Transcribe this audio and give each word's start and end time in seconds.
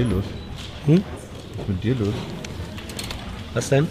dir 0.00 0.14
los? 0.14 0.24
Hm? 0.86 1.04
Was 1.56 1.62
ist 1.62 1.68
mit 1.68 1.84
dir 1.84 1.94
los? 1.94 2.14
Was 3.54 3.68
denn? 3.68 3.86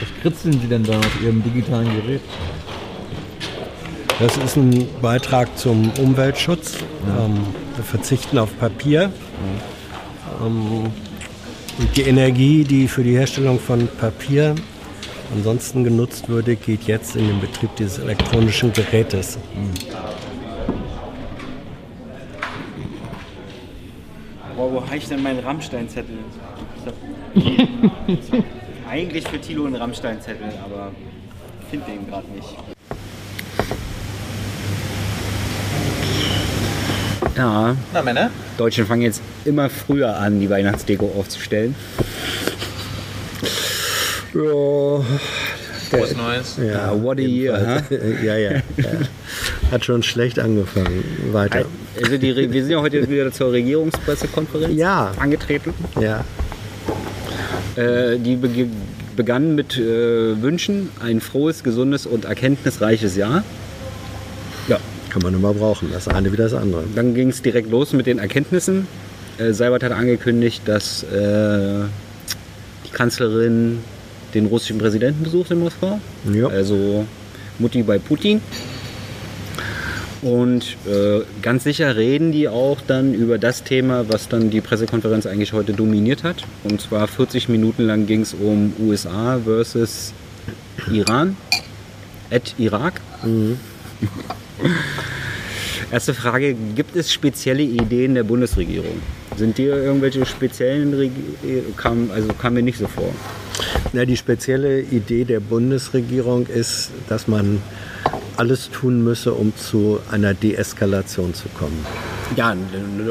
Was 0.00 0.20
kritzeln 0.20 0.60
Sie 0.60 0.66
denn 0.66 0.84
da 0.84 0.98
auf 0.98 1.22
Ihrem 1.22 1.42
digitalen 1.42 1.88
Gerät? 2.00 2.20
Das 4.18 4.36
ist 4.36 4.56
ein 4.56 4.86
Beitrag 5.00 5.56
zum 5.56 5.90
Umweltschutz. 5.98 6.76
Ähm, 7.06 7.38
wir 7.76 7.84
verzichten 7.84 8.38
auf 8.38 8.56
Papier. 8.58 9.12
Ähm, 10.40 10.90
und 11.78 11.96
die 11.96 12.02
Energie, 12.02 12.64
die 12.64 12.86
für 12.86 13.02
die 13.02 13.16
Herstellung 13.16 13.58
von 13.58 13.88
Papier 13.88 14.54
ansonsten 15.34 15.84
genutzt 15.84 16.28
würde, 16.28 16.56
geht 16.56 16.82
jetzt 16.82 17.16
in 17.16 17.26
den 17.26 17.40
Betrieb 17.40 17.74
dieses 17.76 17.98
elektronischen 17.98 18.72
Gerätes. 18.72 19.38
Boah, 19.90 20.14
habe 24.92 25.00
ich 25.00 25.08
denn 25.08 25.22
meinen 25.22 25.38
Rammstein-Zettel? 25.38 26.18
Eigentlich 28.90 29.26
für 29.26 29.40
Tilo 29.40 29.64
einen 29.64 29.76
Rammstein-Zettel, 29.76 30.52
aber 30.62 30.92
ich 31.62 31.68
finde 31.70 31.86
den 31.86 32.06
gerade 32.10 32.30
nicht. 32.30 32.54
Ja, 37.34 37.74
Na 37.94 38.02
Männer? 38.02 38.30
Deutschen 38.58 38.84
fangen 38.84 39.00
jetzt 39.00 39.22
immer 39.46 39.70
früher 39.70 40.14
an, 40.18 40.40
die 40.40 40.50
Weihnachtsdeko 40.50 41.10
aufzustellen. 41.18 41.74
Ja, 44.34 45.04
Frohes 45.90 46.16
Neues. 46.16 46.58
ja, 46.58 47.02
what 47.02 47.16
a 47.16 47.22
year, 47.22 47.82
ja, 48.22 48.36
ja, 48.36 48.50
ja. 48.56 48.60
Hat 49.72 49.84
schon 49.84 50.02
schlecht 50.02 50.38
angefangen. 50.38 51.02
Weiter. 51.32 51.64
Also 52.00 52.16
die, 52.18 52.30
Re- 52.30 52.52
wir 52.52 52.62
sind 52.62 52.72
ja 52.72 52.80
heute 52.80 53.08
wieder 53.08 53.32
zur 53.32 53.50
Regierungspressekonferenz 53.52 54.76
Ja. 54.78 55.12
angetreten. 55.18 55.72
Ja. 56.00 56.24
Äh, 57.76 58.18
die 58.18 58.36
beg- 58.36 58.68
begann 59.16 59.54
mit 59.54 59.78
äh, 59.78 60.40
Wünschen, 60.42 60.90
ein 61.02 61.20
frohes, 61.20 61.62
gesundes 61.64 62.04
und 62.06 62.26
erkenntnisreiches 62.26 63.16
Jahr. 63.16 63.42
Ja, 64.68 64.78
Kann 65.10 65.22
man 65.22 65.32
immer 65.34 65.54
brauchen. 65.54 65.88
Das 65.90 66.06
eine 66.06 66.30
wie 66.32 66.36
das 66.36 66.52
andere. 66.54 66.84
dann 66.94 67.14
ging 67.14 67.30
es 67.30 67.40
direkt 67.42 67.70
los 67.70 67.94
mit 67.94 68.06
den 68.06 68.18
Erkenntnissen. 68.18 68.86
Äh, 69.38 69.52
Seibert 69.54 69.82
hat 69.82 69.92
angekündigt, 69.92 70.62
dass 70.66 71.02
äh, 71.04 71.80
die 72.86 72.90
Kanzlerin 72.92 73.78
den 74.34 74.46
russischen 74.46 74.76
Präsidenten 74.78 75.24
besucht 75.24 75.50
in 75.50 75.60
Moskau. 75.60 75.98
Ja. 76.30 76.48
Also 76.48 77.06
Mutti 77.58 77.82
bei 77.82 77.98
Putin. 77.98 78.40
Und 80.22 80.76
äh, 80.86 81.22
ganz 81.42 81.64
sicher 81.64 81.96
reden 81.96 82.30
die 82.30 82.48
auch 82.48 82.80
dann 82.80 83.12
über 83.12 83.38
das 83.38 83.64
Thema, 83.64 84.08
was 84.08 84.28
dann 84.28 84.50
die 84.50 84.60
Pressekonferenz 84.60 85.26
eigentlich 85.26 85.52
heute 85.52 85.72
dominiert 85.72 86.22
hat. 86.22 86.44
Und 86.62 86.80
zwar 86.80 87.08
40 87.08 87.48
Minuten 87.48 87.82
lang 87.82 88.06
ging 88.06 88.20
es 88.20 88.32
um 88.32 88.72
USA 88.78 89.40
versus 89.44 90.12
Iran, 90.92 91.36
et 92.30 92.54
Irak. 92.58 93.00
Erste 95.90 96.14
Frage, 96.14 96.54
gibt 96.54 96.94
es 96.94 97.12
spezielle 97.12 97.62
Ideen 97.62 98.14
der 98.14 98.22
Bundesregierung? 98.22 99.02
Sind 99.36 99.58
dir 99.58 99.74
irgendwelche 99.74 100.24
speziellen, 100.24 100.94
Reg 100.94 101.12
kam, 101.76 102.10
also 102.12 102.28
kam 102.32 102.54
mir 102.54 102.62
nicht 102.62 102.78
so 102.78 102.86
vor. 102.86 103.12
Na, 103.92 104.04
die 104.04 104.16
spezielle 104.16 104.80
Idee 104.80 105.24
der 105.24 105.40
Bundesregierung 105.40 106.46
ist, 106.46 106.90
dass 107.08 107.26
man 107.26 107.60
alles 108.36 108.70
tun 108.70 109.02
müsse, 109.04 109.32
um 109.32 109.52
zu 109.56 110.00
einer 110.10 110.34
Deeskalation 110.34 111.34
zu 111.34 111.48
kommen. 111.50 111.84
Ja, 112.36 112.56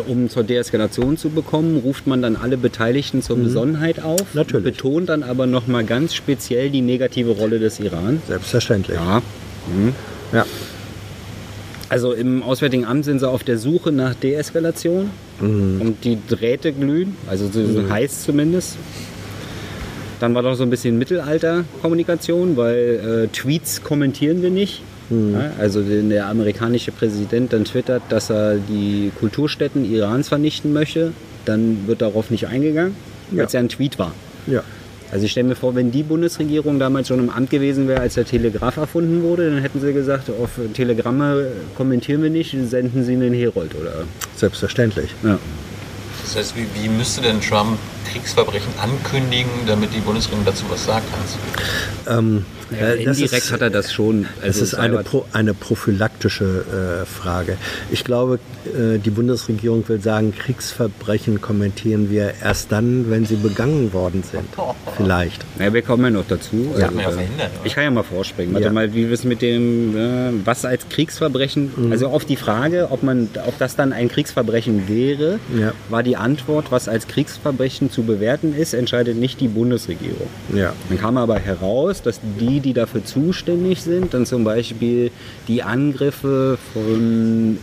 um 0.08 0.30
zur 0.30 0.44
Deeskalation 0.44 1.18
zu 1.18 1.30
bekommen, 1.30 1.78
ruft 1.78 2.08
man 2.08 2.22
dann 2.22 2.36
alle 2.36 2.58
Beteiligten 2.58 3.22
zur 3.22 3.38
Besonnenheit 3.38 4.02
auf. 4.02 4.34
Natürlich. 4.34 4.64
Betont 4.64 5.10
dann 5.10 5.24
aber 5.24 5.46
nochmal 5.46 5.84
ganz 5.84 6.14
speziell 6.16 6.70
die 6.70 6.82
negative 6.82 7.32
Rolle 7.32 7.60
des 7.60 7.80
Iran. 7.80 8.22
Selbstverständlich. 8.28 8.98
Ja. 8.98 9.22
Ja. 10.34 10.46
Also 11.90 12.14
im 12.14 12.42
Auswärtigen 12.42 12.86
Amt 12.86 13.06
sind 13.06 13.20
sie 13.20 13.28
auf 13.28 13.44
der 13.44 13.58
Suche 13.58 13.92
nach 13.92 14.16
Deeskalation 14.16 15.10
und 15.42 15.98
die 16.04 16.18
Drähte 16.30 16.72
glühen, 16.72 17.18
also 17.28 17.50
so 17.52 17.66
so 17.66 17.90
heißt 17.90 18.24
zumindest. 18.24 18.78
Dann 20.22 20.36
war 20.36 20.44
doch 20.44 20.54
so 20.54 20.64
ein 20.64 20.70
bisschen 20.70 20.98
Mittelalter-Kommunikation, 21.00 22.56
weil 22.56 23.26
äh, 23.26 23.28
Tweets 23.28 23.84
kommentieren 23.84 24.42
wir 24.44 24.52
nicht. 24.52 24.84
Ja, 25.12 25.52
also 25.60 25.88
wenn 25.90 26.10
der 26.10 26.28
amerikanische 26.28 26.92
Präsident 26.92 27.54
dann 27.54 27.66
twittert, 27.66 28.02
dass 28.10 28.30
er 28.30 28.56
die 28.56 29.12
Kulturstätten 29.20 29.84
Irans 29.86 30.30
vernichten 30.30 30.74
möchte, 30.74 31.12
dann 31.46 31.88
wird 31.88 32.02
darauf 32.02 32.30
nicht 32.32 32.48
eingegangen, 32.48 32.96
weil 33.32 33.46
es 33.46 33.54
ja 33.54 33.60
ein 33.60 33.70
Tweet 33.70 34.00
war. 34.00 34.14
Ja. 34.48 34.64
Also 35.12 35.26
ich 35.26 35.32
stelle 35.32 35.50
mir 35.50 35.56
vor, 35.56 35.76
wenn 35.76 35.92
die 35.92 36.04
Bundesregierung 36.04 36.80
damals 36.80 37.10
schon 37.10 37.20
im 37.20 37.30
Amt 37.30 37.50
gewesen 37.50 37.90
wäre, 37.90 38.00
als 38.00 38.14
der 38.14 38.24
Telegraph 38.24 38.78
erfunden 38.78 39.24
wurde, 39.24 39.50
dann 39.50 39.60
hätten 39.60 39.82
sie 39.82 39.92
gesagt, 39.92 40.30
auf 40.30 40.52
Telegramme 40.74 41.48
kommentieren 41.76 42.24
wir 42.24 42.30
nicht, 42.30 42.56
senden 42.70 43.04
sie 43.04 43.14
einen 43.14 43.34
Herold 43.34 43.76
oder. 43.76 44.06
Selbstverständlich. 44.38 45.10
Ja. 45.24 45.38
Das 46.24 46.38
heißt, 46.38 46.56
wie, 46.56 46.66
wie 46.82 46.88
müsste 46.88 47.22
denn 47.22 47.42
Trump 47.42 47.78
Kriegsverbrechen 48.10 48.72
ankündigen, 48.82 49.52
damit 49.68 49.94
die 49.94 50.00
Bundesregierung 50.00 50.46
dazu 50.46 50.64
was 50.70 50.86
sagt, 50.86 51.06
Hans? 51.12 51.38
Ähm, 52.08 52.46
äh, 52.72 53.04
das 53.06 53.18
Indirekt 53.18 53.44
ist- 53.46 53.52
hat 53.52 53.62
er 53.62 53.70
das 53.70 53.92
schon. 53.94 54.26
Es 54.42 54.48
Also 54.60 54.64
ist 54.64 54.74
eine, 54.76 54.98
pro, 55.04 55.26
eine 55.34 55.54
prophylaktische 55.54 57.02
äh, 57.02 57.06
Frage. 57.06 57.58
Ich 57.92 58.04
glaube, 58.04 58.40
äh, 58.66 58.98
die 58.98 59.10
Bundesregierung 59.10 59.88
will 59.88 60.02
sagen, 60.02 60.34
Kriegsverbrechen 60.38 61.42
kommentieren 61.42 62.10
wir 62.10 62.34
erst 62.44 62.72
dann, 62.72 63.10
wenn 63.10 63.26
sie 63.26 63.36
begangen 63.36 63.94
worden 63.94 64.24
sind. 64.30 64.46
Vielleicht. 64.98 65.44
Ja, 65.60 65.74
wir 65.74 65.82
kommen 65.82 66.04
ja 66.06 66.10
noch 66.12 66.28
dazu. 66.28 66.70
Das 66.74 66.82
ja 66.82 66.88
Also, 66.88 67.18
oder? 67.20 67.28
ich 67.64 67.76
kann 67.76 67.84
ja 67.84 67.92
mal 67.92 68.04
vorspringen. 68.04 68.54
Warte 68.54 68.68
Ja. 68.68 68.74
mal, 68.74 68.94
wie 68.94 69.08
wir 69.08 69.14
es 69.14 69.24
mit 69.24 69.42
dem, 69.42 69.96
äh, 69.98 70.32
was 70.46 70.66
als 70.66 70.88
Kriegsverbrechen, 70.90 71.72
Mhm. 71.76 71.92
also 71.92 72.08
auf 72.08 72.26
die 72.26 72.36
Frage, 72.38 72.88
ob 72.92 73.04
man, 73.04 73.30
ob 73.48 73.58
das 73.60 73.76
dann 73.76 73.94
ein 73.94 74.08
Kriegsverbrechen 74.10 74.88
wäre, 74.88 75.40
Ja. 75.58 75.74
war 75.90 76.04
die 76.04 76.16
Antwort, 76.18 76.72
was 76.72 76.88
als 76.88 77.08
Kriegsverbrechen 77.08 77.92
zu 77.92 78.04
bewerten 78.04 78.56
ist, 78.56 78.74
entscheidet 78.74 79.18
nicht 79.18 79.40
die 79.42 79.48
Bundesregierung. 79.48 80.28
Ja. 80.54 80.74
Dann 80.90 81.00
kam 81.00 81.18
aber 81.18 81.40
heraus, 81.40 82.02
dass 82.02 82.20
die, 82.40 82.60
die 82.62 82.74
dafür 82.74 83.04
zuständig 83.04 83.82
sind, 83.82 84.14
dann 84.14 84.26
zum 84.26 84.44
Beispiel 84.44 85.12
die 85.48 85.64
Angriffe 85.64 86.58
von 86.74 87.58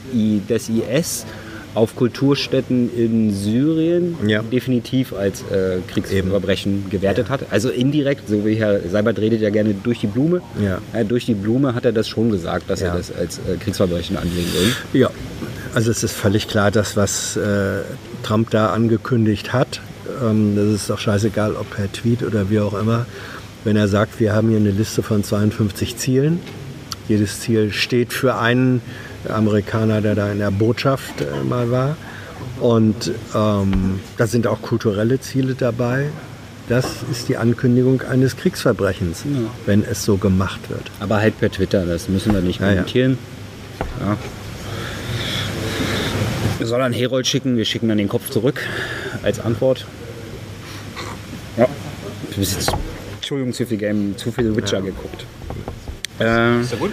des 0.49 0.69
IS 0.69 1.27
auf 1.75 1.95
Kulturstätten 1.95 2.91
in 2.97 3.33
Syrien 3.33 4.17
Ja. 4.27 4.43
definitiv 4.43 5.13
als 5.13 5.43
äh, 5.43 5.79
Kriegsverbrechen 5.87 6.87
gewertet 6.91 7.29
hat. 7.29 7.41
Also 7.51 7.69
indirekt, 7.69 8.29
so 8.29 8.45
wie 8.45 8.55
Herr 8.55 8.81
Seibert 8.89 9.19
redet 9.19 9.41
ja 9.43 9.51
gerne 9.51 9.75
durch 9.75 10.01
die 10.01 10.07
Blume. 10.09 10.41
Ja. 10.61 10.79
Äh, 10.93 11.05
durch 11.05 11.27
die 11.27 11.35
Blume 11.35 11.75
hat 11.75 11.85
er 11.85 11.93
das 11.93 12.09
schon 12.09 12.31
gesagt, 12.31 12.69
dass 12.71 12.81
Ja. 12.81 12.89
er 12.89 12.97
das 12.97 13.13
als 13.15 13.39
äh, 13.39 13.57
Kriegsverbrechen 13.61 14.17
ansehen 14.17 14.47
will. 14.55 15.01
Ja, 15.01 15.11
also 15.75 15.91
es 15.91 16.03
ist 16.03 16.15
völlig 16.15 16.49
klar, 16.49 16.71
dass 16.71 16.97
was 16.97 17.37
äh, 17.37 17.83
Trump 18.25 18.51
da 18.51 18.73
angekündigt 18.73 19.53
hat, 19.53 19.81
ähm, 20.25 20.57
das 20.57 20.67
ist 20.75 20.91
doch 20.91 20.99
scheißegal, 20.99 21.55
ob 21.55 21.71
per 21.71 21.93
Tweet 21.93 22.23
oder 22.25 22.51
wie 22.51 22.59
auch 22.61 22.77
immer, 22.81 23.07
wenn 23.65 23.77
er 23.77 23.89
sagt, 23.89 24.21
wir 24.21 24.35
haben 24.35 24.49
hier 24.49 24.59
eine 24.59 24.71
Liste 24.71 25.03
von 25.03 25.23
52 25.25 25.97
Zielen. 25.97 26.41
Jedes 27.09 27.41
Ziel 27.41 27.73
steht 27.73 28.13
für 28.13 28.37
einen 28.37 28.81
Amerikaner, 29.29 30.01
der 30.01 30.15
da 30.15 30.31
in 30.31 30.39
der 30.39 30.51
Botschaft 30.51 31.21
äh, 31.21 31.45
mal 31.45 31.71
war. 31.71 31.97
Und 32.61 33.13
ähm, 33.35 34.01
da 34.17 34.27
sind 34.27 34.47
auch 34.47 34.63
kulturelle 34.63 35.21
Ziele 35.21 35.55
dabei. 35.55 36.07
Das 36.69 36.87
ist 37.11 37.29
die 37.29 37.37
Ankündigung 37.39 38.03
eines 38.03 38.37
Kriegsverbrechens, 38.37 39.25
wenn 39.65 39.85
es 39.85 40.05
so 40.05 40.19
gemacht 40.19 40.69
wird. 40.69 40.91
Aber 41.01 41.17
halt 41.17 41.39
per 41.39 41.51
Twitter, 41.51 41.87
das 41.87 42.09
müssen 42.11 42.35
wir 42.35 42.43
nicht 42.43 42.61
Ja, 42.61 42.67
ja. 42.67 42.73
kommentieren. 42.75 43.17
Ja. 44.01 44.17
Wir 46.59 46.67
sollen 46.67 46.83
einen 46.83 46.95
Herold 46.95 47.27
schicken, 47.27 47.57
wir 47.57 47.65
schicken 47.65 47.89
dann 47.89 47.97
den 47.99 48.09
Kopf 48.09 48.29
zurück 48.29 48.61
als 49.23 49.41
Antwort. 49.41 49.87
Ja. 51.57 51.67
Entschuldigung, 53.29 53.53
zu 53.53 53.67
viel 53.67 53.77
Game, 53.77 54.17
zu 54.17 54.33
viel 54.33 54.57
Witcher 54.57 54.81
geguckt. 54.81 55.27
Äh, 56.19 56.63
Ist 56.63 56.73
ja 56.73 56.79
gut? 56.79 56.93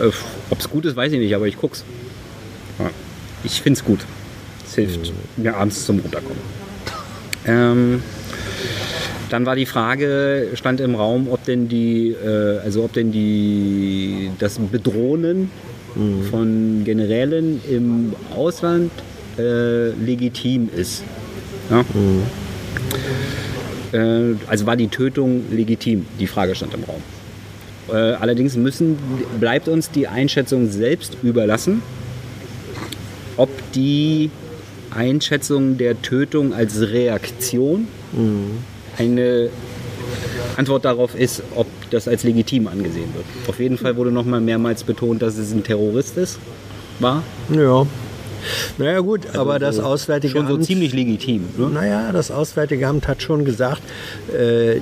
äh, 0.00 0.10
Ob 0.50 0.58
es 0.58 0.68
gut 0.68 0.84
ist, 0.84 0.96
weiß 0.96 1.12
ich 1.12 1.20
nicht, 1.20 1.32
aber 1.32 1.46
ich 1.46 1.56
guck's. 1.56 1.84
Ja. 2.80 2.90
Ich 3.44 3.62
find's 3.62 3.84
gut. 3.84 4.00
Es 4.66 4.74
hilft 4.74 5.12
mir 5.36 5.56
abends 5.56 5.86
zum 5.86 6.00
Runterkommen. 6.00 6.40
Ähm, 7.46 8.02
dann 9.30 9.46
war 9.46 9.54
die 9.54 9.66
Frage, 9.66 10.48
stand 10.54 10.80
im 10.80 10.96
Raum, 10.96 11.28
ob 11.30 11.44
denn 11.44 11.68
die, 11.68 12.08
äh, 12.08 12.58
also 12.58 12.82
ob 12.82 12.92
denn 12.92 13.12
die, 13.12 14.32
das 14.40 14.58
Bedrohen 14.58 15.52
von 16.32 16.82
Generälen 16.84 17.60
im 17.70 18.12
Ausland 18.34 18.90
äh, 19.38 19.90
legitim 19.90 20.68
ist. 20.74 21.04
Ja? 21.70 21.84
Äh, 23.94 24.34
also 24.46 24.66
war 24.66 24.76
die 24.76 24.88
Tötung 24.88 25.44
legitim? 25.50 26.04
Die 26.18 26.26
Frage 26.26 26.54
stand 26.54 26.74
im 26.74 26.84
Raum. 26.84 27.02
Äh, 27.88 28.14
allerdings 28.14 28.56
müssen, 28.56 28.98
bleibt 29.40 29.68
uns 29.68 29.90
die 29.90 30.08
Einschätzung 30.08 30.68
selbst 30.70 31.16
überlassen, 31.22 31.82
ob 33.36 33.50
die 33.72 34.30
Einschätzung 34.90 35.76
der 35.76 36.00
Tötung 36.02 36.54
als 36.54 36.80
Reaktion 36.80 37.88
eine 38.96 39.48
Antwort 40.56 40.84
darauf 40.84 41.14
ist, 41.14 41.42
ob 41.56 41.66
das 41.90 42.06
als 42.06 42.22
legitim 42.22 42.68
angesehen 42.68 43.12
wird. 43.14 43.24
Auf 43.48 43.58
jeden 43.58 43.76
Fall 43.76 43.96
wurde 43.96 44.12
noch 44.12 44.24
mal 44.24 44.40
mehrmals 44.40 44.84
betont, 44.84 45.20
dass 45.20 45.36
es 45.36 45.52
ein 45.52 45.64
Terrorist 45.64 46.16
ist. 46.16 46.38
War 47.00 47.22
Ja. 47.50 47.86
Naja 48.78 49.00
gut, 49.00 49.34
aber 49.34 49.58
das 49.58 49.78
Auswärtige 49.78 50.38
schon 50.38 50.46
so 50.46 50.54
Amt... 50.54 50.64
ziemlich 50.64 50.92
legitim. 50.92 51.48
Ne? 51.56 51.68
Naja, 51.68 52.12
das 52.12 52.30
Auswärtige 52.30 52.86
Amt 52.88 53.08
hat 53.08 53.22
schon 53.22 53.44
gesagt, 53.44 53.82
äh, 54.32 54.80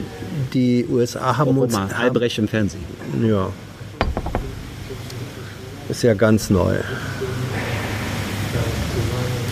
die 0.52 0.86
USA 0.90 1.36
haben 1.38 1.54
Guck 1.54 1.64
uns... 1.64 1.72
mal, 1.72 1.88
Albrecht 1.92 2.38
im 2.38 2.48
Fernsehen. 2.48 2.84
Ja. 3.22 3.50
Ist 5.88 6.02
ja 6.02 6.14
ganz 6.14 6.50
neu. 6.50 6.76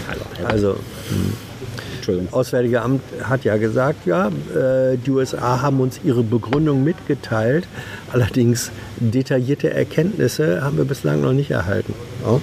Hallo, 0.08 0.20
Albrecht. 0.38 0.50
Also, 0.50 0.76
Entschuldigung. 1.96 2.32
Auswärtige 2.32 2.82
Amt 2.82 3.02
hat 3.22 3.44
ja 3.44 3.56
gesagt, 3.56 4.06
ja, 4.06 4.28
äh, 4.28 4.96
die 4.96 5.10
USA 5.10 5.60
haben 5.60 5.80
uns 5.80 6.00
ihre 6.02 6.22
Begründung 6.22 6.82
mitgeteilt. 6.82 7.66
Allerdings 8.12 8.70
detaillierte 8.98 9.70
Erkenntnisse 9.70 10.62
haben 10.62 10.78
wir 10.78 10.84
bislang 10.84 11.20
noch 11.20 11.32
nicht 11.32 11.50
erhalten. 11.50 11.94
Ja. 12.24 12.40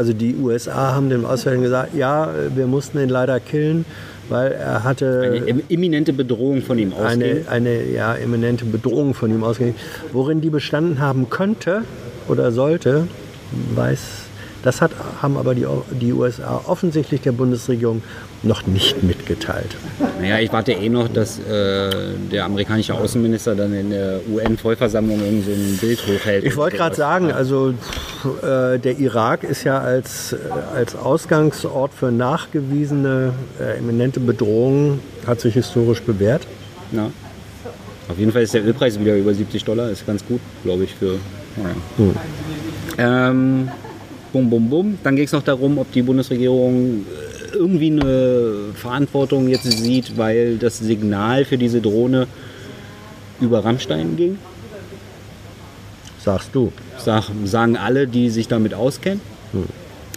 Also 0.00 0.14
die 0.14 0.34
USA 0.36 0.94
haben 0.94 1.10
dem 1.10 1.26
Auswärtigen 1.26 1.62
gesagt, 1.62 1.94
ja, 1.94 2.30
wir 2.54 2.66
mussten 2.66 2.98
ihn 3.00 3.10
leider 3.10 3.38
killen, 3.38 3.84
weil 4.30 4.52
er 4.52 4.82
hatte 4.82 5.24
Eine 5.26 5.36
im- 5.44 5.62
imminente 5.68 6.14
Bedrohung 6.14 6.62
von 6.62 6.78
ihm 6.78 6.94
ausging. 6.94 7.22
eine, 7.22 7.42
eine 7.50 7.84
ja, 7.84 8.14
eminente 8.14 8.64
Bedrohung 8.64 9.12
von 9.12 9.30
ihm 9.30 9.44
ausging. 9.44 9.74
Worin 10.14 10.40
die 10.40 10.48
bestanden 10.48 11.00
haben 11.00 11.28
könnte 11.28 11.82
oder 12.28 12.50
sollte, 12.50 13.08
weiß, 13.74 13.98
das 14.62 14.80
hat, 14.80 14.90
haben 15.22 15.36
aber 15.36 15.54
die, 15.54 15.66
die 16.00 16.12
USA 16.12 16.60
offensichtlich 16.66 17.20
der 17.20 17.32
Bundesregierung 17.32 18.02
noch 18.42 18.66
nicht 18.66 19.02
mitgeteilt. 19.02 19.76
Naja, 20.20 20.38
ich 20.38 20.52
warte 20.52 20.72
eh 20.72 20.88
noch, 20.88 21.08
dass 21.08 21.38
äh, 21.38 21.90
der 22.30 22.44
amerikanische 22.44 22.94
Außenminister 22.94 23.54
dann 23.54 23.74
in 23.74 23.90
der 23.90 24.20
UN-Vollversammlung 24.30 25.20
irgend 25.20 25.44
so 25.44 25.52
ein 25.52 25.78
Bild 25.80 26.06
hochhält. 26.06 26.44
Ich 26.44 26.56
wollte 26.56 26.76
gerade 26.76 26.96
sagen, 26.96 27.32
also 27.32 27.70
äh, 28.42 28.78
der 28.78 28.98
Irak 28.98 29.44
ist 29.44 29.64
ja 29.64 29.78
als, 29.78 30.32
äh, 30.32 30.36
als 30.74 30.96
Ausgangsort 30.96 31.92
für 31.92 32.10
nachgewiesene 32.10 33.32
äh, 33.60 33.78
eminente 33.78 34.20
Bedrohungen, 34.20 35.00
hat 35.26 35.40
sich 35.40 35.54
historisch 35.54 36.00
bewährt. 36.02 36.46
Ja. 36.92 37.10
Auf 38.08 38.18
jeden 38.18 38.32
Fall 38.32 38.42
ist 38.42 38.54
der 38.54 38.64
Ölpreis 38.64 38.98
wieder 38.98 39.16
über 39.16 39.32
70 39.32 39.64
Dollar, 39.64 39.90
ist 39.90 40.06
ganz 40.06 40.24
gut, 40.26 40.40
glaube 40.64 40.84
ich, 40.84 40.94
für. 40.94 41.18
Naja. 41.56 42.14
Ähm, 42.98 43.68
bum, 44.32 44.50
bum, 44.50 44.68
bum. 44.68 44.98
Dann 45.02 45.16
ging 45.16 45.24
es 45.24 45.32
noch 45.32 45.42
darum, 45.42 45.78
ob 45.78 45.90
die 45.92 46.02
Bundesregierung 46.02 47.06
äh, 47.06 47.56
irgendwie 47.56 47.90
eine 47.90 48.72
Verantwortung 48.74 49.48
jetzt 49.48 49.70
sieht, 49.70 50.16
weil 50.16 50.56
das 50.56 50.78
Signal 50.78 51.44
für 51.44 51.58
diese 51.58 51.80
Drohne 51.80 52.26
über 53.40 53.64
Rammstein 53.64 54.16
ging. 54.16 54.38
Sagst 56.22 56.50
du. 56.52 56.72
Sag, 56.98 57.30
sagen 57.44 57.76
alle, 57.76 58.06
die 58.06 58.28
sich 58.28 58.46
damit 58.46 58.74
auskennen. 58.74 59.20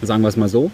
Sagen 0.01 0.21
wir 0.21 0.27
es 0.27 0.37
mal 0.37 0.49
so. 0.49 0.69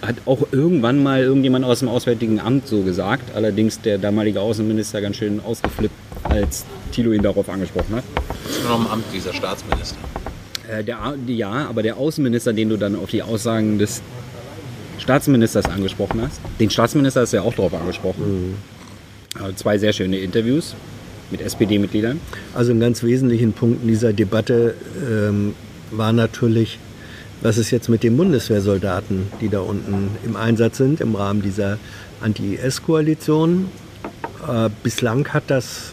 Hat 0.00 0.16
auch 0.26 0.46
irgendwann 0.52 1.02
mal 1.02 1.22
irgendjemand 1.22 1.64
aus 1.64 1.80
dem 1.80 1.88
Auswärtigen 1.88 2.40
Amt 2.40 2.68
so 2.68 2.82
gesagt. 2.82 3.34
Allerdings 3.34 3.80
der 3.80 3.98
damalige 3.98 4.40
Außenminister 4.40 5.00
ganz 5.00 5.16
schön 5.16 5.40
ausgeflippt, 5.40 5.94
als 6.22 6.64
Thilo 6.92 7.12
ihn 7.12 7.22
darauf 7.22 7.48
angesprochen 7.48 7.96
hat. 7.96 8.04
Ist 8.48 8.62
nur 8.62 8.78
noch 8.78 8.86
im 8.86 8.86
Amt 8.86 9.04
dieser 9.12 9.34
Staatsminister. 9.34 9.96
Äh, 10.68 10.84
der, 10.84 11.14
ja, 11.26 11.68
aber 11.68 11.82
der 11.82 11.96
Außenminister, 11.96 12.52
den 12.52 12.68
du 12.68 12.76
dann 12.76 12.96
auf 12.96 13.10
die 13.10 13.22
Aussagen 13.22 13.78
des 13.78 14.02
Staatsministers 14.98 15.66
angesprochen 15.66 16.20
hast, 16.22 16.40
den 16.60 16.70
Staatsminister 16.70 17.22
hast 17.22 17.32
du 17.32 17.38
ja 17.38 17.42
auch 17.42 17.54
darauf 17.54 17.74
angesprochen. 17.74 18.56
Äh, 19.36 19.54
Zwei 19.54 19.78
sehr 19.78 19.92
schöne 19.92 20.18
Interviews 20.18 20.74
mit 21.30 21.40
SPD-Mitgliedern. 21.40 22.20
Also 22.54 22.72
ein 22.72 22.80
ganz 22.80 23.02
wesentlichen 23.02 23.52
Punkt 23.52 23.82
in 23.82 23.88
dieser 23.88 24.12
Debatte 24.12 24.74
ähm, 25.08 25.54
war 25.90 26.12
natürlich, 26.12 26.78
was 27.40 27.58
ist 27.58 27.70
jetzt 27.70 27.88
mit 27.88 28.02
den 28.02 28.16
Bundeswehrsoldaten, 28.16 29.28
die 29.40 29.48
da 29.48 29.60
unten 29.60 30.10
im 30.24 30.36
Einsatz 30.36 30.78
sind 30.78 31.00
im 31.00 31.14
Rahmen 31.14 31.42
dieser 31.42 31.78
Anti-IS-Koalition. 32.20 33.68
Äh, 34.46 34.70
bislang 34.82 35.28
hat 35.28 35.44
das 35.48 35.92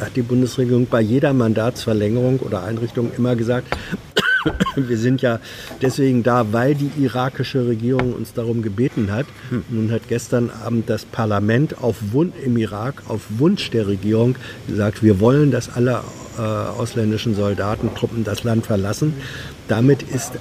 hat 0.00 0.16
die 0.16 0.22
Bundesregierung 0.22 0.86
bei 0.86 1.00
jeder 1.00 1.32
Mandatsverlängerung 1.32 2.40
oder 2.40 2.62
Einrichtung 2.64 3.10
immer 3.16 3.36
gesagt, 3.36 3.76
wir 4.76 4.96
sind 4.96 5.22
ja 5.22 5.38
deswegen 5.82 6.22
da, 6.22 6.52
weil 6.52 6.74
die 6.74 6.90
irakische 7.02 7.66
Regierung 7.66 8.14
uns 8.14 8.32
darum 8.32 8.62
gebeten 8.62 9.10
hat. 9.12 9.26
Nun 9.68 9.90
hat 9.90 10.02
gestern 10.08 10.50
Abend 10.64 10.88
das 10.88 11.04
Parlament 11.04 11.82
auf 11.82 11.96
Wunsch 12.12 12.34
im 12.44 12.56
Irak 12.56 13.02
auf 13.08 13.22
Wunsch 13.38 13.70
der 13.70 13.86
Regierung 13.86 14.36
gesagt, 14.68 15.02
wir 15.02 15.20
wollen, 15.20 15.50
dass 15.50 15.74
alle 15.74 16.00
äh, 16.38 16.42
ausländischen 16.42 17.34
Soldatentruppen 17.34 18.24
das 18.24 18.44
Land 18.44 18.66
verlassen. 18.66 19.14
Damit 19.68 20.02
ist 20.02 20.32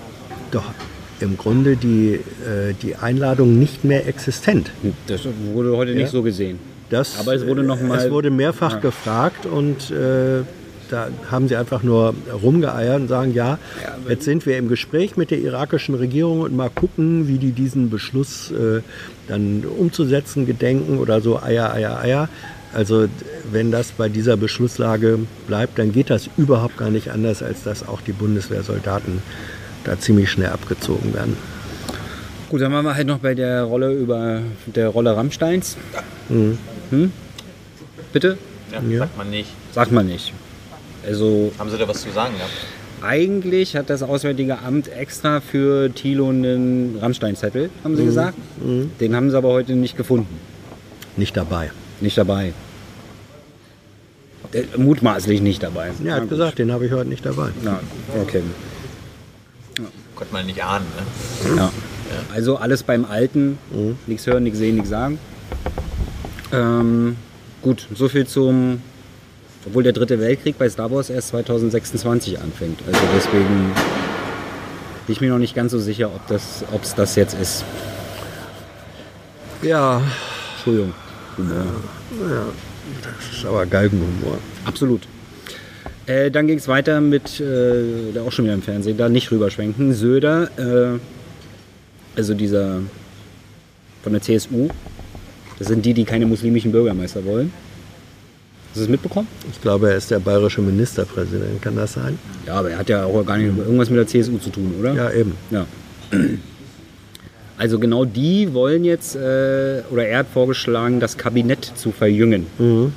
doch 0.52 0.72
im 1.20 1.38
Grunde 1.38 1.76
die, 1.76 2.14
äh, 2.14 2.74
die 2.82 2.96
Einladung 2.96 3.60
nicht 3.60 3.84
mehr 3.84 4.08
existent. 4.08 4.72
Das 5.08 5.28
wurde 5.54 5.76
heute 5.76 5.92
Ja. 5.92 5.98
nicht 5.98 6.12
so 6.12 6.22
gesehen. 6.24 6.60
Das, 6.90 7.20
Aber 7.20 7.36
es 7.36 7.46
wurde 7.46 7.64
noch 7.64 7.82
mal- 7.82 7.98
es 8.00 8.10
wurde 8.10 8.32
mehrfach 8.32 8.74
Ja. 8.74 8.80
gefragt 8.80 9.46
und 9.46 9.92
äh, 9.92 10.42
da 10.90 11.08
haben 11.30 11.48
sie 11.48 11.56
einfach 11.56 11.84
nur 11.84 12.16
rumgeeiert 12.42 13.00
und 13.02 13.08
sagen, 13.10 13.34
ja, 13.36 13.60
jetzt 14.08 14.26
sind 14.26 14.48
wir 14.48 14.58
im 14.58 14.68
Gespräch 14.70 15.18
mit 15.18 15.30
der 15.30 15.38
irakischen 15.40 15.94
Regierung 15.94 16.42
und 16.42 16.56
mal 16.56 16.72
gucken, 16.72 17.28
wie 17.28 17.38
die 17.38 17.52
diesen 17.52 17.92
Beschluss 17.92 18.50
äh, 18.52 18.82
dann 19.28 19.64
umzusetzen 19.78 20.48
gedenken 20.48 20.98
oder 20.98 21.22
so, 21.22 21.40
Eier, 21.42 21.72
Eier, 21.74 22.00
Eier. 22.00 22.30
Also 22.74 23.06
wenn 23.52 23.72
das 23.72 23.92
bei 23.92 24.10
dieser 24.10 24.36
Beschlusslage 24.38 25.20
bleibt, 25.48 25.78
dann 25.78 25.92
geht 25.92 26.10
das 26.10 26.28
überhaupt 26.38 26.78
gar 26.78 26.90
nicht 26.90 27.10
anders, 27.12 27.44
als 27.44 27.64
dass 27.64 27.88
auch 27.88 28.02
die 28.02 28.12
Bundeswehrsoldaten 28.12 29.22
da 29.84 30.00
ziemlich 30.00 30.32
schnell 30.32 30.50
abgezogen 30.50 31.14
werden. 31.14 31.38
Gut, 32.50 32.62
dann 32.62 32.74
waren 32.74 32.86
wir 32.86 32.96
halt 32.96 33.06
noch 33.06 33.20
bei 33.20 33.36
der 33.36 33.62
Rolle 33.64 33.94
über 33.94 34.42
der 34.66 34.88
Rolle 34.90 35.16
Rammsteins. 35.16 35.78
Hm? 36.90 37.12
Bitte? 38.14 38.38
Ja, 38.72 38.82
Ja. 38.82 39.00
Sagt 39.00 39.18
man 39.18 39.30
nicht. 39.30 39.50
Sagt 39.74 39.92
man 39.92 40.08
nicht. 40.08 40.34
Also 41.06 41.52
Haben 41.58 41.70
Sie 41.70 41.78
da 41.78 41.88
was 41.88 42.02
zu 42.02 42.12
sagen 42.12 42.34
gehabt? 42.36 42.52
eigentlich 43.02 43.78
hat 43.78 43.90
das 43.90 44.04
Auswärtige 44.04 44.60
Amt 44.60 44.90
extra 44.90 45.40
für 45.40 45.90
Thilo 45.94 46.28
einen 46.30 46.98
Rammstein-Zettel, 47.00 47.70
haben 47.84 47.96
sie 47.96 48.04
gesagt. 48.04 48.38
Den 49.00 49.16
haben 49.16 49.30
sie 49.32 49.38
aber 49.38 49.50
heute 49.50 49.74
nicht 49.74 49.96
gefunden. 49.96 50.38
Nicht 51.16 51.38
dabei. 51.38 51.72
Nicht 52.02 52.18
dabei. 52.18 52.52
Der, 54.54 54.64
mutmaßlich 54.78 55.40
nicht 55.42 55.64
dabei. 55.64 55.92
Ja, 56.04 56.16
er 56.16 56.22
hat 56.24 56.30
gesagt, 56.30 56.60
den 56.60 56.72
habe 56.74 56.86
ich 56.88 56.92
heute 56.92 57.08
nicht 57.10 57.26
dabei. 57.26 57.50
Na, 57.64 57.80
okay. 58.22 58.42
Konnte 60.16 60.34
man 60.34 60.46
nicht 60.46 60.62
ahnen, 60.62 60.86
ne? 61.46 61.56
Ja. 61.56 61.72
Also 62.34 62.58
alles 62.58 62.84
beim 62.84 63.06
Alten. 63.06 63.58
Nichts 64.08 64.28
hören, 64.28 64.44
nichts 64.44 64.60
sehen, 64.60 64.76
nichts 64.76 64.90
sagen. 64.90 65.20
Ähm, 66.52 67.16
gut, 67.62 67.88
so 67.94 68.10
viel 68.10 68.28
zum. 68.28 68.82
Obwohl 69.66 69.84
der 69.84 69.94
dritte 69.94 70.20
Weltkrieg 70.20 70.58
bei 70.58 70.70
Star 70.70 70.90
Wars 70.90 71.10
erst 71.10 71.30
2026 71.30 72.40
anfängt. 72.40 72.80
Also 72.88 73.00
deswegen 73.16 73.74
bin 75.06 75.14
ich 75.14 75.22
mir 75.22 75.32
noch 75.32 75.38
nicht 75.38 75.54
ganz 75.54 75.74
so 75.74 75.80
sicher, 75.80 76.08
ob 76.08 76.26
das, 76.28 76.64
es 76.82 76.96
das 76.96 77.16
jetzt 77.16 77.34
ist. 77.40 77.66
Ja, 79.62 80.02
Entschuldigung. 80.56 80.94
Humor. 81.38 82.54
das 83.04 83.38
ist 83.38 83.46
aber 83.46 83.66
Galgenhumor. 83.66 84.38
Absolut. 84.66 85.02
Äh, 86.06 86.32
dann 86.32 86.48
ging 86.48 86.58
es 86.58 86.68
weiter 86.68 87.02
mit, 87.02 87.40
äh, 87.40 88.12
der 88.14 88.24
auch 88.24 88.32
schon 88.32 88.46
wieder 88.46 88.56
im 88.56 88.62
Fernsehen, 88.62 88.98
da 88.98 89.10
nicht 89.10 89.30
rüberschwenken. 89.32 89.94
Söder, 89.94 90.50
äh, 90.58 91.00
also 92.16 92.34
dieser 92.34 92.80
von 94.02 94.14
der 94.14 94.22
CSU, 94.22 94.70
das 95.60 95.68
sind 95.68 95.86
die, 95.86 95.94
die 95.94 96.06
keine 96.06 96.26
muslimischen 96.26 96.72
Bürgermeister 96.72 97.24
wollen. 97.26 97.52
Hast 98.70 98.78
du 98.78 98.84
es 98.84 98.90
mitbekommen? 98.90 99.28
Ich 99.52 99.62
glaube, 99.62 99.90
er 99.90 99.98
ist 99.98 100.10
der 100.10 100.20
bayerische 100.20 100.62
Ministerpräsident, 100.62 101.62
kann 101.62 101.76
das 101.76 101.94
sein? 101.94 102.18
Ja, 102.46 102.56
aber 102.56 102.72
er 102.72 102.78
hat 102.78 102.90
ja 102.90 103.04
auch 103.04 103.26
gar 103.26 103.38
nicht 103.38 103.58
irgendwas 103.58 103.90
mit 103.90 103.98
der 103.98 104.08
CSU 104.08 104.38
zu 104.38 104.50
tun, 104.52 104.74
oder? 104.80 104.94
Ja, 104.94 105.12
eben. 105.12 105.34
Ja. 105.52 105.66
Also 107.58 107.78
genau 107.78 108.06
die 108.06 108.54
wollen 108.54 108.86
jetzt, 108.86 109.18
äh, 109.18 109.82
oder 109.92 110.08
er 110.08 110.20
hat 110.20 110.28
vorgeschlagen, 110.34 111.02
das 111.02 111.18
Kabinett 111.18 111.66
zu 111.76 111.92
verjüngen. 111.92 112.46
Mhm. 112.58 112.94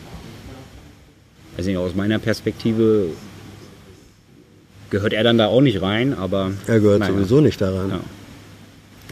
Also 1.58 1.76
aus 1.78 1.96
meiner 1.96 2.20
Perspektive 2.20 3.06
gehört 4.90 5.14
er 5.14 5.24
dann 5.24 5.36
da 5.36 5.46
auch 5.46 5.62
nicht 5.62 5.82
rein, 5.82 6.14
aber... 6.14 6.52
Er 6.68 6.78
gehört 6.78 7.00
naja. 7.00 7.12
sowieso 7.12 7.40
nicht 7.40 7.60
daran. 7.60 7.90
Ja. 7.90 8.00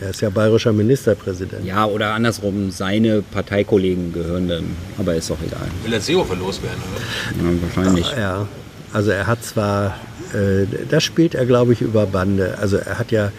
Er 0.01 0.11
ist 0.11 0.23
ja 0.23 0.31
bayerischer 0.31 0.73
Ministerpräsident. 0.73 1.65
Ja, 1.65 1.85
oder 1.85 2.15
andersrum, 2.15 2.71
seine 2.71 3.21
Parteikollegen 3.23 4.13
gehören 4.13 4.49
dann, 4.49 4.65
aber 4.99 5.15
ist 5.15 5.29
doch 5.29 5.39
egal. 5.47 5.69
Will 5.85 5.93
er 5.93 6.01
Seehofer 6.01 6.37
loswerden, 6.37 6.79
oder? 6.91 7.51
Ja, 7.51 7.63
wahrscheinlich. 7.63 8.13
Ja, 8.17 8.49
also 8.95 9.11
er 9.11 9.27
hat 9.27 9.45
zwar, 9.45 9.99
äh, 10.33 10.67
das 10.89 11.05
spielt 11.05 11.35
er 11.35 11.45
glaube 11.45 11.75
ich 11.75 11.83
über 11.83 12.07
Bande. 12.07 12.57
Also 12.59 12.79
er 12.79 12.99
hat 12.99 13.13
ja 13.13 13.31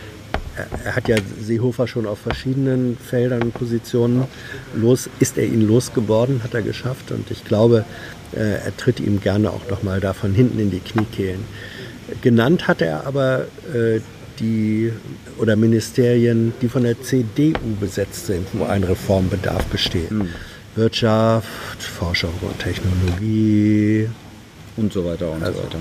er, 0.84 0.96
hat 0.96 1.08
ja 1.08 1.18
Seehofer 1.40 1.88
schon 1.88 2.06
auf 2.06 2.20
verschiedenen 2.20 2.98
Feldern 2.98 3.42
und 3.42 3.54
Positionen 3.54 4.26
los, 4.76 5.10
ist 5.20 5.38
er 5.38 5.46
ihn 5.46 5.68
losgeworden, 5.68 6.44
hat 6.44 6.54
er 6.54 6.62
geschafft 6.62 7.12
und 7.12 7.32
ich 7.32 7.46
glaube, 7.46 7.86
äh, 8.34 8.66
er 8.66 8.78
tritt 8.78 9.00
ihm 9.00 9.20
gerne 9.22 9.50
auch 9.50 9.68
noch 9.70 9.84
mal 9.84 10.00
da 10.00 10.14
von 10.14 10.34
hinten 10.34 10.60
in 10.60 10.70
die 10.70 10.80
Kniekehlen. 10.80 11.44
Genannt 12.22 12.68
hat 12.68 12.82
er 12.82 13.08
aber 13.08 13.46
äh, 13.74 14.02
die 14.42 14.92
oder 15.40 15.56
Ministerien, 15.56 16.54
die 16.62 16.68
von 16.68 16.84
der 16.84 17.02
CDU 17.02 17.54
besetzt 17.80 18.26
sind, 18.26 18.48
wo 18.54 18.66
ein 18.66 18.84
Reformbedarf 18.84 19.66
besteht. 19.66 20.10
Wirtschaft, 20.76 21.82
Forschung 21.84 22.34
und 22.42 22.58
Technologie. 22.60 24.10
und 24.78 24.92
so 24.94 25.06
weiter 25.06 25.32
und 25.32 25.40
so 25.42 25.46
weiter. 25.48 25.78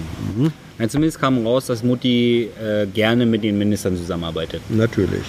Ja, 0.79 0.89
zumindest 0.89 1.21
kam 1.21 1.47
raus, 1.47 1.67
dass 1.67 1.83
Mutti 1.83 2.49
äh, 2.63 2.87
gerne 2.87 3.25
mit 3.27 3.45
den 3.45 3.57
Ministern 3.59 3.97
zusammenarbeitet. 3.97 4.63
Natürlich. 4.69 5.23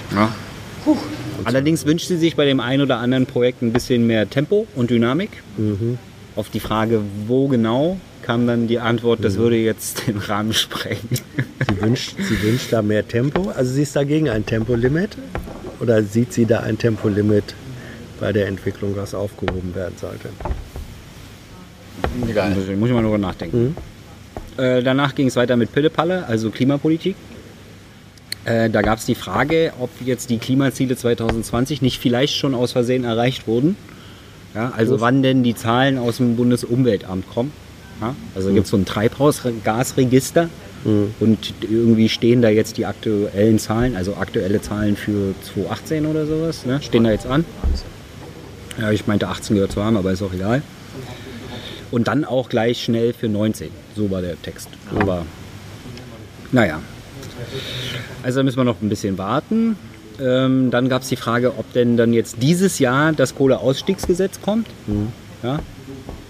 Allerdings 1.44 1.86
wünscht 1.86 2.08
sie 2.08 2.18
sich 2.18 2.36
bei 2.36 2.46
dem 2.46 2.60
einen 2.60 2.82
oder 2.82 2.98
anderen 2.98 3.26
Projekt 3.26 3.62
ein 3.62 3.72
bisschen 3.72 4.08
mehr 4.08 4.30
Tempo 4.30 4.68
und 4.76 4.90
Dynamik. 4.90 5.30
Auf 6.36 6.50
die 6.50 6.60
Frage, 6.60 7.02
wo 7.28 7.48
genau, 7.48 7.98
kam 8.22 8.48
dann 8.48 8.68
die 8.68 8.80
Antwort, 8.80 9.24
das 9.24 9.38
würde 9.38 9.58
jetzt 9.58 10.08
den 10.08 10.18
Rahmen 10.18 10.54
sprengen. 10.54 11.10
Sie 11.10 11.82
wünscht, 11.82 12.16
sie 12.18 12.42
wünscht 12.42 12.72
da 12.72 12.82
mehr 12.82 13.08
Tempo. 13.08 13.50
Also 13.50 13.74
sie 13.74 13.84
ist 13.84 13.96
dagegen 13.96 14.30
ein 14.30 14.46
Tempolimit. 14.46 15.18
Oder 15.80 16.04
sieht 16.04 16.32
sie 16.32 16.46
da 16.46 16.60
ein 16.60 16.78
Tempolimit 16.78 17.56
bei 18.20 18.32
der 18.32 18.48
Entwicklung, 18.48 18.96
was 18.96 19.16
aufgehoben 19.16 19.74
werden 19.74 19.96
sollte? 20.00 20.30
Egal. 22.30 22.54
Also, 22.54 22.72
muss 22.74 22.90
ich 22.90 22.96
mal 22.96 23.02
drüber 23.02 23.18
nachdenken. 23.18 23.76
Äh, 24.58 24.84
danach 24.84 25.16
ging 25.16 25.28
es 25.28 25.36
weiter 25.36 25.58
mit 25.58 25.72
Pillepalle, 25.72 26.28
also 26.28 26.52
Klimapolitik. 26.52 27.16
Äh, 28.46 28.70
da 28.70 28.82
gab 28.82 29.00
es 29.00 29.06
die 29.06 29.16
Frage, 29.16 29.74
ob 29.80 29.90
jetzt 30.04 30.30
die 30.30 30.38
Klimaziele 30.38 30.96
2020 30.96 31.82
nicht 31.82 32.00
vielleicht 32.00 32.36
schon 32.36 32.54
aus 32.54 32.72
Versehen 32.72 33.04
erreicht 33.04 33.48
wurden. 33.48 33.76
Ja, 34.54 34.74
also 34.76 35.00
wann 35.00 35.24
denn 35.24 35.44
die 35.44 35.56
Zahlen 35.56 35.98
aus 35.98 36.18
dem 36.18 36.36
Bundesumweltamt 36.36 37.30
kommen. 37.30 37.54
Ja, 38.02 38.16
also 38.36 38.52
gibt 38.52 38.66
es 38.66 38.72
so 38.72 38.78
ein 38.78 38.86
Treibhausgasregister 38.86 40.50
und 41.20 41.54
irgendwie 41.62 42.10
stehen 42.10 42.42
da 42.42 42.50
jetzt 42.50 42.78
die 42.78 42.88
aktuellen 42.88 43.60
Zahlen, 43.60 43.96
also 43.96 44.16
aktuelle 44.16 44.62
Zahlen 44.62 44.96
für 44.96 45.36
2018 45.54 46.06
oder 46.08 46.26
sowas, 46.26 46.66
ne? 46.66 46.82
stehen 46.82 47.04
da 47.04 47.12
jetzt 47.12 47.28
an. 47.28 47.46
Ja, 48.80 48.90
ich 48.92 49.06
meinte 49.06 49.28
18 49.28 49.56
gehört 49.56 49.72
zu 49.72 49.84
haben, 49.84 49.96
aber 49.96 50.12
ist 50.12 50.24
auch 50.24 50.34
egal. 50.34 50.64
Und 51.92 52.08
dann 52.08 52.26
auch 52.26 52.50
gleich 52.50 52.84
schnell 52.84 53.14
für 53.14 53.28
19. 53.28 53.70
So 53.96 54.10
war 54.10 54.22
der 54.22 54.42
Text. 54.42 54.70
Aber 54.98 55.26
naja. 56.52 56.80
Also 58.24 58.40
da 58.40 58.44
müssen 58.44 58.58
wir 58.58 58.64
noch 58.64 58.82
ein 58.82 58.90
bisschen 58.90 59.18
warten. 59.18 59.76
Ähm, 60.20 60.72
dann 60.72 60.90
gab 60.90 61.02
es 61.04 61.10
die 61.10 61.16
Frage, 61.16 61.58
ob 61.58 61.72
denn 61.74 61.98
dann 61.98 62.14
jetzt 62.14 62.38
dieses 62.42 62.80
Jahr 62.80 63.12
das 63.12 63.36
Kohleausstiegsgesetz 63.36 64.42
kommt. 64.42 64.68
Ja. 65.44 65.60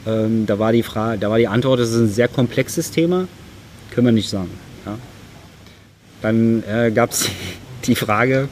Ähm, 0.07 0.45
da, 0.45 0.59
war 0.59 0.71
die 0.71 0.83
Frage, 0.83 1.19
da 1.19 1.29
war 1.29 1.37
die 1.37 1.47
Antwort, 1.47 1.79
das 1.79 1.89
ist 1.89 1.97
ein 1.97 2.09
sehr 2.09 2.27
komplexes 2.27 2.91
Thema. 2.91 3.27
Können 3.91 4.07
wir 4.07 4.11
nicht 4.11 4.29
sagen. 4.29 4.51
Ja. 4.85 4.97
Dann 6.21 6.63
äh, 6.63 6.91
gab 6.91 7.11
es 7.11 7.29
die 7.85 7.95
Frage, 7.95 8.49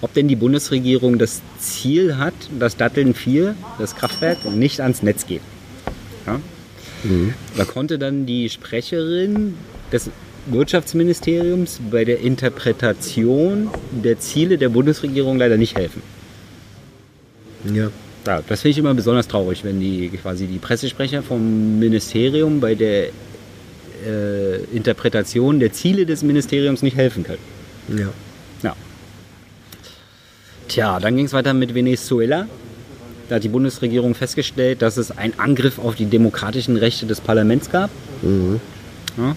ob 0.00 0.12
denn 0.14 0.28
die 0.28 0.36
Bundesregierung 0.36 1.18
das 1.18 1.40
Ziel 1.58 2.16
hat, 2.16 2.34
dass 2.58 2.76
Datteln 2.76 3.14
4, 3.14 3.54
das 3.78 3.96
Kraftwerk, 3.96 4.44
nicht 4.44 4.80
ans 4.80 5.02
Netz 5.02 5.26
geht. 5.26 5.40
Ja? 6.26 6.40
Da 7.56 7.64
konnte 7.64 7.98
dann 7.98 8.24
die 8.24 8.48
Sprecherin 8.48 9.54
des 9.92 10.10
Wirtschaftsministeriums 10.46 11.80
bei 11.90 12.04
der 12.04 12.20
Interpretation 12.20 13.68
der 13.90 14.18
Ziele 14.20 14.58
der 14.58 14.70
Bundesregierung 14.70 15.38
leider 15.38 15.56
nicht 15.56 15.76
helfen. 15.76 16.02
Ja. 17.72 17.90
Ja, 18.26 18.42
das 18.46 18.62
finde 18.62 18.70
ich 18.70 18.78
immer 18.78 18.94
besonders 18.94 19.28
traurig, 19.28 19.64
wenn 19.64 19.80
die 19.80 20.08
quasi 20.10 20.46
die 20.46 20.58
Pressesprecher 20.58 21.22
vom 21.22 21.78
Ministerium 21.78 22.60
bei 22.60 22.74
der 22.74 23.08
äh, 24.06 24.64
Interpretation 24.72 25.60
der 25.60 25.72
Ziele 25.72 26.06
des 26.06 26.22
Ministeriums 26.22 26.82
nicht 26.82 26.96
helfen 26.96 27.24
können. 27.24 27.42
ja. 27.88 28.08
Ja. 28.62 28.74
Tja, 30.68 30.98
dann 30.98 31.16
ging 31.16 31.26
es 31.26 31.34
weiter 31.34 31.52
mit 31.52 31.74
Venezuela. 31.74 32.46
Da 33.28 33.36
hat 33.36 33.44
die 33.44 33.48
Bundesregierung 33.48 34.14
festgestellt, 34.14 34.80
dass 34.80 34.96
es 34.96 35.10
einen 35.10 35.38
Angriff 35.38 35.78
auf 35.78 35.94
die 35.94 36.06
demokratischen 36.06 36.76
Rechte 36.76 37.04
des 37.04 37.20
Parlaments 37.20 37.70
gab. 37.70 37.90
Ja. 38.22 39.36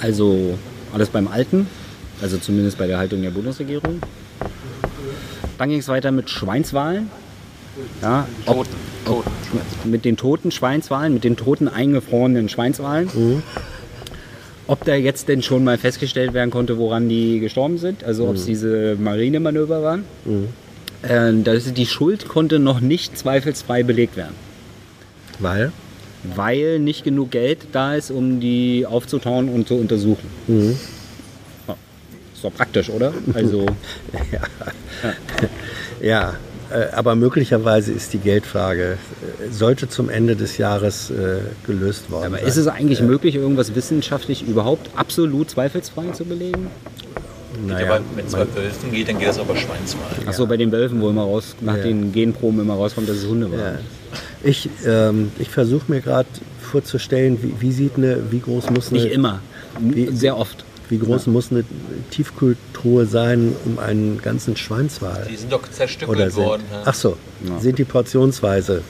Also 0.00 0.58
alles 0.92 1.08
beim 1.08 1.26
Alten, 1.28 1.66
also 2.22 2.38
zumindest 2.38 2.78
bei 2.78 2.86
der 2.86 2.98
Haltung 2.98 3.22
der 3.22 3.30
Bundesregierung. 3.30 4.00
Dann 5.58 5.68
ging 5.68 5.78
es 5.78 5.88
weiter 5.88 6.12
mit 6.12 6.30
Schweinswahlen. 6.30 7.10
Ja, 8.02 8.26
ob, 8.46 8.66
Toten. 9.04 9.30
mit 9.84 10.04
den 10.04 10.16
toten 10.16 10.50
Schweinswahlen, 10.50 11.14
mit 11.14 11.24
den 11.24 11.36
toten 11.36 11.68
eingefrorenen 11.68 12.48
Schweinswahlen. 12.48 13.42
Ob 14.68 14.84
da 14.84 14.94
jetzt 14.96 15.28
denn 15.28 15.42
schon 15.42 15.62
mal 15.62 15.78
festgestellt 15.78 16.32
werden 16.34 16.50
konnte, 16.50 16.76
woran 16.78 17.08
die 17.08 17.38
gestorben 17.38 17.78
sind, 17.78 18.02
also 18.02 18.28
ob 18.28 18.34
es 18.36 18.46
diese 18.46 18.96
Marinemanöver 18.98 19.82
waren. 19.82 20.04
Äh, 21.02 21.32
das, 21.44 21.72
die 21.72 21.86
Schuld 21.86 22.26
konnte 22.26 22.58
noch 22.58 22.80
nicht 22.80 23.16
zweifelsfrei 23.16 23.82
belegt 23.84 24.16
werden, 24.16 24.34
Weil? 25.38 25.70
weil 26.34 26.80
nicht 26.80 27.04
genug 27.04 27.30
Geld 27.30 27.58
da 27.70 27.94
ist, 27.94 28.10
um 28.10 28.40
die 28.40 28.86
aufzutauen 28.86 29.48
und 29.48 29.68
zu 29.68 29.74
untersuchen. 29.76 30.26
Ja, 31.68 31.76
ist 32.34 32.42
doch 32.42 32.52
praktisch, 32.52 32.90
oder? 32.90 33.12
Also, 33.34 33.66
Ja, 36.02 36.30
äh, 36.30 36.34
aber 36.94 37.14
möglicherweise 37.14 37.92
ist 37.92 38.12
die 38.12 38.18
Geldfrage, 38.18 38.92
äh, 38.92 39.52
sollte 39.52 39.88
zum 39.88 40.08
Ende 40.08 40.36
des 40.36 40.58
Jahres 40.58 41.10
äh, 41.10 41.38
gelöst 41.66 42.10
worden 42.10 42.26
aber 42.26 42.38
sein. 42.38 42.46
ist 42.46 42.56
es 42.56 42.66
eigentlich 42.66 43.00
möglich, 43.00 43.34
irgendwas 43.36 43.74
wissenschaftlich 43.74 44.42
überhaupt 44.46 44.90
absolut 44.96 45.50
zweifelsfrei 45.50 46.10
zu 46.12 46.24
belegen? 46.24 46.68
naja, 47.66 47.86
aber 47.94 48.04
wenn 48.14 48.26
es 48.26 48.32
bei 48.32 48.40
Wölfen 48.54 48.92
geht, 48.92 49.08
dann 49.08 49.18
geht 49.18 49.28
das 49.28 49.38
aber 49.38 49.56
Schweinswahl. 49.56 50.10
Achso, 50.26 50.46
bei 50.46 50.58
den 50.58 50.70
Wölfen, 50.72 51.00
wo 51.00 51.08
immer 51.08 51.22
raus, 51.22 51.56
nach 51.62 51.76
Ja. 51.78 51.84
den 51.84 52.12
Genproben 52.12 52.60
immer 52.60 52.74
rauskommt, 52.74 53.08
dass 53.08 53.16
es 53.16 53.26
Hunde 53.26 53.50
waren. 53.50 53.58
Ja. 53.60 53.78
Ich, 54.42 54.68
ähm, 54.86 55.32
ich 55.38 55.48
versuche 55.48 55.90
mir 55.90 56.02
gerade 56.02 56.28
vorzustellen, 56.60 57.38
wie, 57.42 57.54
wie 57.60 57.72
sieht 57.72 57.96
eine, 57.96 58.18
wie 58.30 58.40
groß 58.40 58.68
muss 58.70 58.92
eine, 58.92 59.00
Nicht 59.02 59.12
immer, 59.12 59.40
Wie- 59.80 60.08
sehr 60.14 60.36
oft. 60.36 60.65
Wie 60.88 60.98
groß 60.98 61.26
muss 61.26 61.50
eine 61.50 61.64
Tiefkühltruhe 62.10 63.06
sein, 63.06 63.54
um 63.64 63.78
einen 63.78 64.20
ganzen 64.22 64.56
Schweinswal 64.56 65.26
Die 65.30 65.36
sind 65.36 65.52
doch 65.52 65.68
zerstückelt 65.70 66.16
oder 66.18 66.30
sind, 66.30 66.44
worden. 66.44 66.62
ja. 66.72 66.82
ach 66.84 66.94
so, 66.94 67.16
Ja. 67.46 67.58
sind 67.58 67.78
die 67.78 67.84
portionsweise 67.84 68.82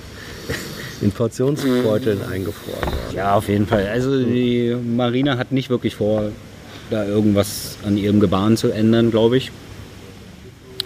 in 1.01 1.11
Portionsbeuteln 1.13 2.21
eingefroren 2.31 2.81
worden? 2.83 3.15
Ja, 3.15 3.35
auf 3.35 3.49
jeden 3.49 3.67
Fall. 3.67 3.87
Also 3.89 4.19
die 4.23 4.75
Marine 4.97 5.39
hat 5.39 5.53
nicht 5.53 5.71
wirklich 5.71 5.95
vor, 5.97 6.31
da 6.91 7.05
irgendwas 7.07 7.77
an 7.85 7.97
ihrem 7.97 8.21
Gebaren 8.21 8.57
zu 8.57 8.71
ändern, 8.71 9.11
glaube 9.11 9.37
ich. 9.39 9.51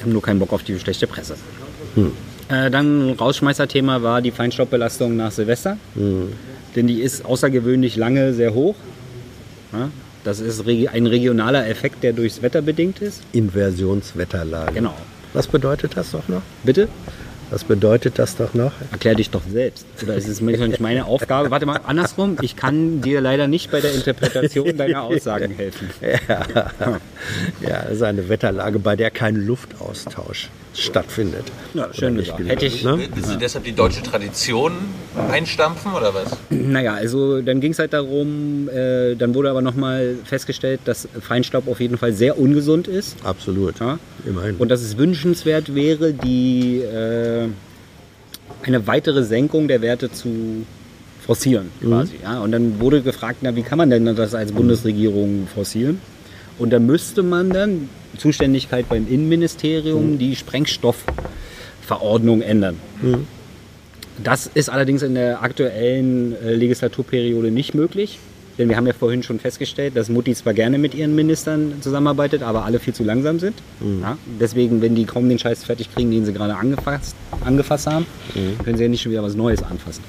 Haben 0.01 0.13
nur 0.13 0.23
keinen 0.23 0.39
Bock 0.39 0.53
auf 0.53 0.63
die 0.63 0.79
schlechte 0.79 1.07
Presse. 1.07 1.35
Äh, 2.49 2.71
dann 2.71 3.11
Rausschmeißerthema 3.13 4.03
war 4.03 4.23
die 4.23 4.31
Feinstaubbelastung 4.31 5.15
nach 5.17 5.31
Silvester. 5.31 5.77
Denn 6.77 6.87
die 6.87 7.01
ist 7.03 7.25
außergewöhnlich 7.25 7.97
lange 7.97 8.33
sehr 8.33 8.55
hoch. 8.55 8.77
Ja, 9.73 9.91
das 10.25 10.41
ist 10.41 10.67
ein 10.67 11.07
regionaler 11.07 11.67
Effekt, 11.69 12.03
der 12.03 12.13
durchs 12.13 12.43
Wetter 12.43 12.63
bedingt 12.63 13.01
ist. 13.01 13.23
Inversionswetterlage. 13.33 14.75
Genau. 14.75 14.95
Was 15.33 15.47
bedeutet 15.47 15.97
das 15.97 16.11
doch 16.11 16.29
noch? 16.29 16.43
Bitte? 16.65 16.89
Was 17.51 17.65
bedeutet 17.65 18.19
das 18.19 18.37
doch 18.37 18.55
noch? 18.55 18.73
Erklär 18.93 19.17
dich 19.17 19.31
doch 19.31 19.43
selbst. 19.51 19.85
Oder 20.03 20.15
ist 20.15 20.29
es 20.29 20.41
nicht 20.41 20.81
meine 20.81 21.05
Aufgabe? 21.07 21.51
Warte 21.51 21.67
mal, 21.67 21.81
andersrum. 21.85 22.37
Ich 22.43 22.55
kann 22.55 23.01
dir 23.01 23.21
leider 23.21 23.49
nicht 23.49 23.73
bei 23.73 23.81
der 23.81 23.93
Interpretation 23.93 24.77
deiner 24.77 25.03
Aussagen 25.03 25.53
helfen. 25.53 25.91
Ja, 27.61 27.83
das 27.83 27.93
ist 27.93 28.03
eine 28.03 28.29
Wetterlage, 28.29 28.79
bei 28.79 28.97
der 28.97 29.11
kein 29.11 29.37
Luftaustausch 29.37 30.49
stattfindet. 30.75 31.45
Ja, 31.75 31.89
schön 31.93 32.17
gesagt. 32.17 32.41
Hätte 32.47 32.67
ich, 32.67 32.85
Ne? 32.85 33.09
Willst 33.15 33.31
du 33.33 33.37
deshalb 33.37 33.65
die 33.65 33.73
deutsche 33.73 34.03
Tradition 34.03 34.73
einstampfen 35.31 35.93
oder 35.93 36.15
was? 36.15 36.37
Naja, 36.49 36.95
also 36.95 37.43
dann 37.43 37.61
ging 37.61 37.73
es 37.73 37.79
halt 37.79 37.93
darum, 37.93 38.69
äh, 38.69 39.15
dann 39.17 39.35
wurde 39.35 39.51
aber 39.51 39.63
nochmal 39.63 40.17
festgestellt, 40.25 40.81
dass 40.85 41.09
Feinstaub 41.21 41.69
auf 41.69 41.81
jeden 41.81 41.99
Fall 41.99 42.13
sehr 42.13 42.39
ungesund 42.39 42.89
ist. 42.89 43.17
Absolut. 43.25 43.81
Ja? 43.81 43.99
Immerhin. 44.27 44.57
Und 44.57 44.69
dass 44.71 44.83
es 44.83 44.97
wünschenswert 44.97 45.75
wäre, 45.75 46.13
die, 46.13 46.79
äh, 46.81 47.49
eine 48.63 48.87
weitere 48.87 49.25
Senkung 49.25 49.69
der 49.69 49.83
Werte 49.83 50.11
zu 50.13 50.65
forcieren 51.25 51.71
quasi. 51.81 52.15
Ja? 52.23 52.41
Und 52.41 52.53
dann 52.53 52.81
wurde 52.81 53.03
gefragt, 53.03 53.39
na, 53.43 53.55
wie 53.55 53.63
kann 53.63 53.79
man 53.79 53.91
denn 53.91 54.17
das 54.17 54.35
als 54.35 54.53
Bundesregierung 54.53 55.47
forcieren? 55.53 56.01
Und 56.61 56.71
da 56.71 56.79
müsste 56.79 57.25
man 57.25 57.51
dann 57.51 57.89
Zuständigkeit 58.19 58.89
beim 58.89 59.09
Innenministerium 59.09 60.19
die 60.19 60.37
Sprengstoffverordnung 60.37 62.43
ändern. 62.43 62.77
Das 64.23 64.47
ist 64.47 64.69
allerdings 64.69 65.03
in 65.03 65.15
der 65.15 65.43
aktuellen 65.43 66.37
äh, 66.43 66.55
Legislaturperiode 66.55 67.51
nicht 67.51 67.75
möglich. 67.75 68.19
Denn 68.59 68.69
wir 68.69 68.77
haben 68.77 68.87
ja 68.87 68.93
vorhin 68.93 69.23
schon 69.23 69.41
festgestellt, 69.41 69.97
dass 69.97 70.11
Mutti 70.11 70.35
zwar 70.35 70.53
gerne 70.53 70.77
mit 70.77 70.95
ihren 70.95 71.15
Ministern 71.15 71.81
zusammenarbeitet, 71.81 72.43
aber 72.43 72.67
alle 72.67 72.79
viel 72.79 72.93
zu 72.93 73.05
langsam 73.05 73.39
sind. 73.39 73.55
Ja? 74.03 74.19
Deswegen, 74.39 74.83
wenn 74.83 74.95
die 74.95 75.07
kaum 75.07 75.31
den 75.31 75.39
Scheiß 75.39 75.65
fertig 75.65 75.91
kriegen, 75.95 76.11
den 76.11 76.27
sie 76.27 76.35
gerade 76.35 76.55
angefasst, 76.55 77.17
angefasst 77.43 77.87
haben, 77.87 78.05
können 78.63 78.77
sie 78.77 78.83
ja 78.83 78.91
nicht 78.91 79.01
schon 79.01 79.13
wieder 79.13 79.23
was 79.23 79.35
Neues 79.35 79.63
anfassen. 79.63 80.05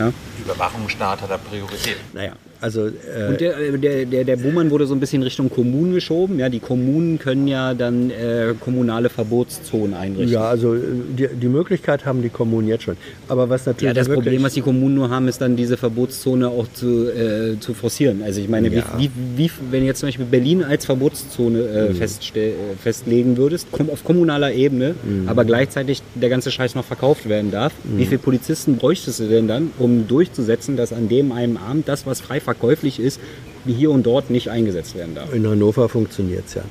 Ja? 0.00 0.12
Überwachungsstaat 0.44 1.22
hat 1.22 1.30
da 1.30 1.38
Priorität. 1.38 1.98
Naja. 2.12 2.32
Also 2.60 2.86
äh, 2.86 3.28
Und 3.28 3.40
der, 3.40 3.58
äh, 3.58 3.78
der, 3.78 4.06
der, 4.06 4.24
der 4.24 4.36
Buhmann 4.36 4.70
wurde 4.70 4.86
so 4.86 4.94
ein 4.94 5.00
bisschen 5.00 5.22
Richtung 5.22 5.50
Kommunen 5.50 5.92
geschoben. 5.92 6.38
Ja, 6.38 6.48
die 6.48 6.58
Kommunen 6.60 7.18
können 7.18 7.46
ja 7.48 7.74
dann 7.74 8.10
äh, 8.10 8.54
kommunale 8.58 9.08
Verbotszonen 9.10 9.94
einrichten. 9.94 10.32
ja, 10.32 10.48
also 10.48 10.74
äh, 10.74 10.78
die, 11.18 11.28
die 11.28 11.48
Möglichkeit 11.48 12.06
haben 12.06 12.22
die 12.22 12.30
Kommunen 12.30 12.66
jetzt 12.68 12.84
schon. 12.84 12.96
Aber 13.28 13.50
was 13.50 13.66
natürlich 13.66 13.88
Ja, 13.88 13.92
das 13.94 14.08
Problem, 14.08 14.42
was 14.42 14.54
die 14.54 14.62
Kommunen 14.62 14.94
nur 14.94 15.10
haben, 15.10 15.28
ist 15.28 15.40
dann 15.40 15.56
diese 15.56 15.76
Verbotszone 15.76 16.48
auch 16.48 16.66
zu, 16.72 17.08
äh, 17.12 17.58
zu 17.60 17.74
forcieren. 17.74 18.22
Also 18.24 18.40
ich 18.40 18.48
meine, 18.48 18.68
Ja. 18.74 18.84
wie, 18.96 19.10
wie, 19.36 19.50
wenn 19.70 19.84
jetzt 19.84 20.00
zum 20.00 20.06
Beispiel 20.08 20.24
Berlin 20.26 20.64
als 20.64 20.86
Verbotszone 20.86 21.58
äh, 21.60 21.92
Mhm. 21.92 22.76
festlegen 22.82 23.36
würdest, 23.36 23.68
kom- 23.72 23.90
auf 23.92 24.02
kommunaler 24.04 24.52
Ebene, 24.52 24.94
Mhm. 25.04 25.28
aber 25.28 25.44
gleichzeitig 25.44 26.02
der 26.14 26.28
ganze 26.30 26.50
Scheiß 26.50 26.74
noch 26.74 26.84
verkauft 26.84 27.28
werden 27.28 27.50
darf, 27.50 27.72
wie 27.84 28.06
viele 28.06 28.18
Polizisten 28.18 28.76
bräuchtest 28.76 29.20
du 29.20 29.24
denn 29.28 29.46
dann, 29.48 29.70
um 29.78 30.08
durchzusetzen, 30.08 30.76
dass 30.76 30.92
an 30.92 31.08
dem 31.08 31.32
einen 31.32 31.56
Abend 31.56 31.88
das, 31.88 32.06
was 32.06 32.20
frei 32.20 32.40
verkäuflich 32.60 32.98
ist, 33.00 33.20
wie 33.64 33.72
hier 33.72 33.90
und 33.90 34.04
dort 34.04 34.30
nicht 34.30 34.48
eingesetzt 34.50 34.94
werden 34.96 35.14
darf? 35.14 35.32
in 35.32 35.46
Hannover 35.46 35.88
funktioniert 35.88 36.44
es 36.46 36.54
ja. 36.54 36.62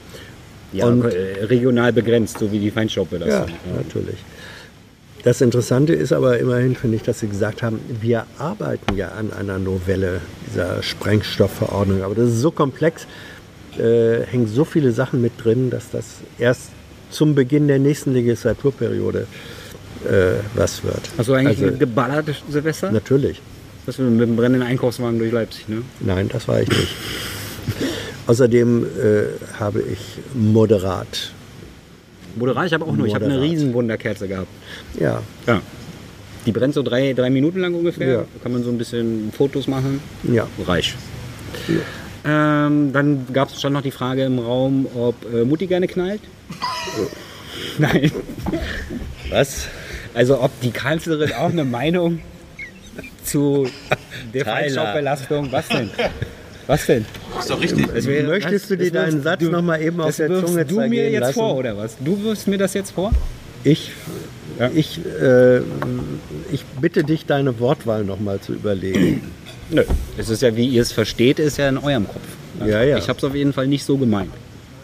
Ja, 0.74 0.88
Und- 0.88 1.06
äh, 1.06 1.44
regional 1.46 1.94
begrenzt, 1.94 2.40
so 2.40 2.52
wie 2.52 2.60
die 2.60 2.68
Ja, 2.68 2.74
Feinstaubbelastung. 2.74 3.56
natürlich. 3.78 4.18
Das 5.24 5.42
Interessante 5.42 5.94
ist 5.94 6.12
aber 6.14 6.38
immerhin, 6.38 6.76
finde 6.76 6.98
ich, 6.98 7.04
dass 7.04 7.20
Sie 7.22 7.28
gesagt 7.28 7.64
haben, 7.64 7.80
wir 8.02 8.26
arbeiten 8.38 8.96
ja 8.96 9.10
an 9.10 9.32
einer 9.34 9.58
Novelle 9.58 10.22
dieser 10.48 10.84
Sprengstoffverordnung. 10.84 12.04
Aber 12.04 12.14
das 12.14 12.30
ist 12.30 12.42
so 12.42 12.52
komplex, 12.52 13.08
äh, 13.80 14.22
hängen 14.26 14.48
so 14.48 14.66
viele 14.66 14.92
Sachen 14.92 15.22
mit 15.22 15.32
drin, 15.44 15.70
dass 15.72 15.90
das 15.92 16.06
erst 16.38 16.70
zum 17.10 17.34
Beginn 17.34 17.68
der 17.68 17.80
nächsten 17.80 18.14
Legislaturperiode 18.14 19.26
äh, 20.06 20.34
was 20.54 20.84
wird. 20.84 21.00
Du 21.26 21.34
eigentlich 21.34 21.64
Also, 21.64 21.78
geballert, 21.78 22.26
Silvester? 22.50 22.92
Natürlich. 22.92 23.42
Das 23.86 23.98
mit 24.00 24.20
dem 24.22 24.36
brennenden 24.36 24.68
Einkaufswagen 24.68 25.20
durch 25.20 25.32
Leipzig, 25.32 25.68
ne? 25.70 25.84
Nein, 26.00 26.30
das 26.30 26.48
war 26.48 26.62
ich 26.62 26.70
nicht. 26.70 26.88
Außerdem 28.28 28.84
äh, 28.84 29.60
habe 29.60 29.82
ich 29.82 30.00
moderat. 30.34 31.32
Moderat, 32.36 32.68
ich 32.68 32.74
habe 32.74 32.86
auch 32.86 32.96
nur, 32.96 33.06
ich 33.06 33.14
habe 33.16 33.26
eine 33.26 33.36
Moderat. 33.36 33.52
riesen 33.52 33.74
Wunderkerze 33.74 34.28
gehabt. 34.28 34.48
Ja, 35.00 35.22
Ja. 35.48 35.62
Die 36.46 36.52
brennt 36.52 36.76
so 36.76 36.84
drei, 36.84 37.14
drei 37.14 37.32
Minuten 37.32 37.60
lang 37.60 37.74
ungefähr. 37.74 38.08
Ja. 38.08 38.18
Da 38.20 38.26
kann 38.44 38.52
man 38.52 38.64
so 38.64 38.70
ein 38.70 38.78
bisschen 38.78 39.32
Fotos 39.36 39.68
machen. 39.68 40.00
ja. 40.32 40.46
Reich. 40.68 40.94
Ähm, 42.24 42.92
dann 42.94 43.26
gab 43.34 43.50
es 43.50 43.60
schon 43.62 43.74
noch 43.74 43.82
die 43.82 43.90
Frage 43.92 44.24
im 44.26 44.38
Raum, 44.38 44.86
ob 44.96 45.16
äh, 45.34 45.44
Mutti 45.44 45.66
gerne 45.66 45.88
knallt. 45.88 46.22
Nein. 47.80 48.12
Was? 49.30 49.68
Also 50.14 50.40
ob 50.40 50.52
die 50.62 50.70
Kanzlerin 50.72 51.34
auch 51.34 51.50
eine 51.50 51.66
Meinung 51.66 52.20
zu 53.26 53.68
der. 54.34 54.46
Feinstaubbelastung, 54.46 55.52
was 55.52 55.68
denn? 55.68 55.90
Was 56.68 56.86
denn? 56.86 57.06
Ist 57.40 57.50
doch 57.50 57.62
richtig. 57.62 57.88
Möchtest 58.28 58.70
du 58.72 58.78
dir 58.78 58.92
deinen 58.92 59.22
Satz 59.22 59.40
du- 59.42 59.50
noch 59.52 59.62
mal 59.62 59.82
eben 59.82 60.00
auf 60.02 60.16
der 60.16 60.28
Zunge 60.46 60.66
du 60.66 60.80
mir 60.82 61.10
jetzt 61.12 61.22
lassen? 61.22 61.34
vor, 61.34 61.58
oder 61.58 61.78
was? 61.78 61.96
Du 62.04 62.22
wirfst 62.24 62.48
mir 62.48 62.58
das 62.58 62.74
jetzt 62.74 62.92
vor? 62.92 63.12
Ich, 63.64 63.92
Ja. 64.60 64.70
ich, 64.74 65.00
äh, 65.22 65.58
ich 66.52 66.64
bitte 66.82 67.04
dich, 67.04 67.26
deine 67.26 67.60
Wortwahl 67.60 68.04
noch 68.04 68.20
mal 68.20 68.40
zu 68.40 68.54
überlegen. 68.54 69.22
Nö. 69.72 69.84
Es 70.18 70.30
ist 70.30 70.42
ja, 70.42 70.56
wie 70.56 70.68
ihr 70.68 70.82
es 70.84 70.92
versteht, 70.92 71.40
ist 71.40 71.58
ja 71.58 71.68
in 71.70 71.78
eurem 71.78 72.08
Kopf. 72.08 72.22
Ja, 72.66 72.82
ja. 72.84 72.98
Ich 72.98 73.10
habe 73.10 73.18
es 73.18 73.24
auf 73.24 73.36
jeden 73.36 73.52
Fall 73.54 73.68
nicht 73.68 73.84
so 73.84 73.98
gemeint. 73.98 74.32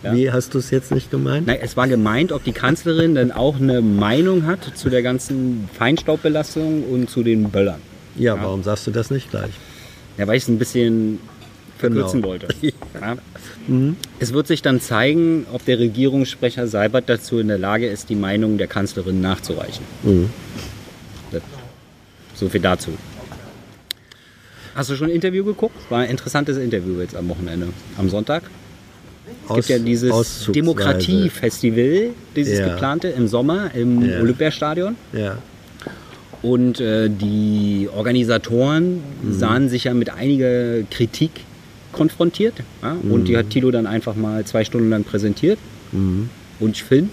Ja. 0.04 0.16
Wie 0.16 0.32
hast 0.32 0.56
du 0.56 0.58
es 0.58 0.72
jetzt 0.72 0.92
nicht 0.92 1.12
gemeint? 1.12 1.46
Nein, 1.48 1.60
es 1.62 1.78
war 1.78 1.88
gemeint, 1.88 2.32
ob 2.32 2.44
die 2.44 2.52
Kanzlerin 2.54 3.14
dann 3.16 3.32
auch 3.32 3.58
eine 3.60 3.82
Meinung 3.82 4.48
hat 4.48 4.60
zu 4.76 4.90
der 4.90 5.04
ganzen 5.04 5.70
Feinstaubbelastung 5.78 6.84
und 6.84 7.10
zu 7.10 7.22
den 7.24 7.50
Böllern. 7.52 7.80
Ja, 8.16 8.36
warum 8.42 8.64
sagst 8.64 8.88
du 8.88 8.92
das 8.92 9.10
nicht 9.12 9.30
gleich? 9.30 9.52
Ja, 10.18 10.28
weil 10.28 10.36
ich 10.38 10.44
es 10.44 10.50
ein 10.50 10.60
bisschen 10.60 11.20
verkürzen 11.78 12.22
Genau. 12.22 12.30
wollte. 12.34 12.48
Ja. 13.02 13.18
Es 14.20 14.34
wird 14.34 14.48
sich 14.48 14.62
dann 14.62 14.82
zeigen, 14.82 15.46
ob 15.54 15.64
der 15.66 15.80
Regierungssprecher 15.80 16.68
Seibert 16.68 17.08
dazu 17.10 17.40
in 17.40 17.48
der 17.48 17.58
Lage 17.58 17.88
ist, 17.88 18.10
die 18.10 18.16
Meinung 18.16 18.58
der 18.58 18.68
Kanzlerin 18.68 19.22
nachzureichen. 19.22 19.86
Das- 21.32 21.42
So 22.36 22.50
viel 22.50 22.62
dazu. 22.62 22.92
Hast 24.76 24.90
du 24.90 24.96
schon 24.96 25.08
ein 25.10 25.14
Interview 25.16 25.44
geguckt? 25.44 25.76
War 25.90 26.00
ein 26.02 26.10
interessantes 26.10 26.58
Interview 26.58 27.00
jetzt 27.02 27.16
am 27.16 27.30
Wochenende. 27.30 27.68
Am 27.98 28.10
Sonntag. 28.10 28.44
Es 29.50 29.56
gibt 29.56 29.70
ja 29.70 29.80
dieses. 29.80 30.46
Demokratiefestival, 30.52 32.10
dieses 32.36 32.60
Ja. 32.60 32.70
geplante 32.70 33.10
im 33.10 33.28
Sommer 33.28 33.74
im 33.76 34.02
Ja. 34.10 34.20
Olympiastadion. 34.22 34.96
Ja. 35.14 35.38
Und 36.42 36.80
äh, 36.80 37.10
die 37.10 37.88
Organisatoren 37.94 39.02
sahen 39.30 39.70
sich 39.70 39.84
ja 39.86 39.94
mit 39.94 40.10
einiger 40.10 40.82
Kritik 40.90 41.32
konfrontiert. 41.92 42.56
Ja? 42.82 42.98
Und 43.10 43.26
die 43.26 43.38
hat 43.38 43.50
Tilo 43.52 43.70
dann 43.72 43.86
einfach 43.86 44.16
mal 44.16 44.44
zwei 44.46 44.64
Stunden 44.66 44.90
lang 44.90 45.04
präsentiert. 45.04 45.60
Und 46.60 46.72
ich 46.72 46.84
finde, 46.84 47.12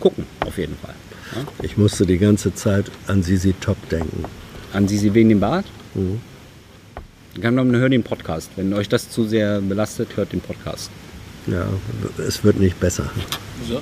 gucken 0.00 0.24
auf 0.40 0.56
jeden 0.58 0.76
Fall. 0.76 0.94
Ja? 1.34 1.42
Ich 1.62 1.76
musste 1.76 2.06
die 2.06 2.18
ganze 2.18 2.54
Zeit 2.54 2.86
an 3.08 3.22
Sisi 3.22 3.54
Top 3.60 3.76
denken. 3.90 4.24
An 4.72 4.88
Sie, 4.88 4.98
Sie 4.98 5.14
wegen 5.14 5.28
dem 5.28 5.40
Bart. 5.40 5.66
Kann 7.40 7.54
man 7.54 7.74
hören 7.76 7.90
den 7.90 8.02
Podcast. 8.02 8.50
Wenn 8.56 8.72
euch 8.74 8.88
das 8.88 9.10
zu 9.10 9.24
sehr 9.24 9.60
belastet, 9.60 10.16
hört 10.16 10.32
den 10.32 10.40
Podcast. 10.40 10.90
Ja, 11.46 11.66
es 12.26 12.42
wird 12.42 12.58
nicht 12.58 12.78
besser. 12.80 13.10
So. 13.68 13.80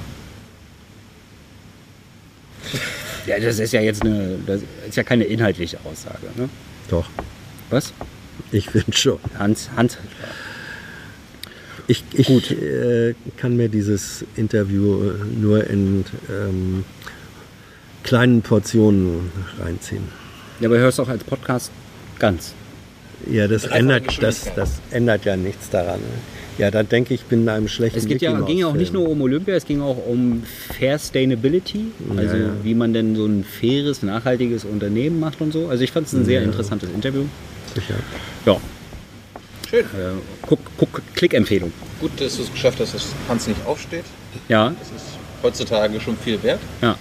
Ja, 3.26 3.38
das 3.38 3.58
ist 3.58 3.72
ja 3.72 3.80
jetzt 3.80 4.02
eine, 4.02 4.38
das 4.46 4.62
ist 4.88 4.96
ja 4.96 5.02
keine 5.02 5.24
inhaltliche 5.24 5.78
Aussage. 5.84 6.26
Ne? 6.36 6.48
Doch, 6.88 7.08
Was? 7.70 7.92
ich 8.50 8.70
finde 8.70 8.92
schon. 8.96 9.18
Hans, 9.38 9.70
Hans, 9.76 9.96
Ich, 11.86 12.04
ich 12.12 12.50
äh, 12.50 13.14
kann 13.36 13.56
mir 13.56 13.68
dieses 13.68 14.24
Interview 14.36 15.10
äh, 15.10 15.14
nur 15.40 15.66
in 15.68 16.04
ähm, 16.30 16.84
kleinen 18.02 18.42
Portionen 18.42 19.30
reinziehen. 19.60 20.04
ja, 20.60 20.68
aber 20.68 20.78
hörst 20.78 21.00
auch 21.00 21.08
als 21.08 21.24
Podcast 21.24 21.70
ganz. 22.18 22.54
Ja, 23.30 23.46
das 23.46 23.64
ändert, 23.66 24.20
das, 24.22 24.50
das 24.56 24.80
ändert 24.90 25.24
ja 25.24 25.36
nichts 25.36 25.70
daran. 25.70 26.00
Ja, 26.58 26.70
da 26.70 26.82
denke 26.82 27.14
ich, 27.14 27.22
bin 27.24 27.42
in 27.42 27.48
einem 27.48 27.68
schlechten 27.68 27.98
Es 27.98 28.06
geht 28.06 28.20
ja, 28.20 28.38
ging 28.40 28.58
ja 28.58 28.66
auch 28.66 28.74
nicht 28.74 28.92
nur 28.92 29.08
um 29.08 29.20
Olympia, 29.22 29.54
es 29.54 29.64
ging 29.64 29.80
auch 29.80 29.96
um 30.06 30.42
Fair 30.78 30.98
Sustainability, 30.98 31.86
also 32.16 32.36
ja. 32.36 32.50
wie 32.62 32.74
man 32.74 32.92
denn 32.92 33.16
so 33.16 33.24
ein 33.24 33.44
faires, 33.44 34.02
nachhaltiges 34.02 34.64
Unternehmen 34.64 35.18
macht 35.18 35.40
und 35.40 35.52
so. 35.52 35.68
Also 35.68 35.82
ich 35.82 35.92
fand 35.92 36.06
es 36.06 36.12
ein 36.12 36.24
sehr 36.24 36.42
interessantes 36.42 36.90
Interview. 36.90 37.24
Sicher. 37.74 37.94
Ja, 38.44 38.58
Schön. 39.68 39.80
äh, 39.80 40.12
guck, 40.46 40.60
guck, 40.76 41.02
Klickempfehlung. 41.14 41.72
Gut, 42.00 42.10
dass 42.20 42.36
du 42.36 42.42
es 42.42 42.52
geschafft 42.52 42.80
hast, 42.80 42.94
dass 42.94 43.14
Hans 43.28 43.46
nicht 43.46 43.64
aufsteht. 43.66 44.04
Ja, 44.48 44.74
Das 44.78 44.88
ist 44.88 45.18
heutzutage 45.42 46.00
schon 46.00 46.16
viel 46.16 46.42
wert. 46.42 46.60
ja. 46.82 46.96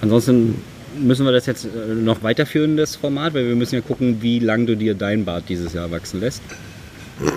Ansonsten 0.00 0.60
müssen 0.98 1.24
wir 1.24 1.32
das 1.32 1.46
jetzt 1.46 1.64
äh, 1.64 1.94
noch 1.94 2.22
weiterführen, 2.22 2.76
das 2.76 2.96
Format, 2.96 3.34
weil 3.34 3.46
wir 3.46 3.54
müssen 3.54 3.76
ja 3.76 3.80
gucken, 3.82 4.20
wie 4.20 4.40
lang 4.40 4.66
du 4.66 4.76
dir 4.76 4.94
dein 4.94 5.24
Bart 5.24 5.44
dieses 5.48 5.72
Jahr 5.72 5.90
wachsen 5.90 6.20
lässt. 6.20 6.42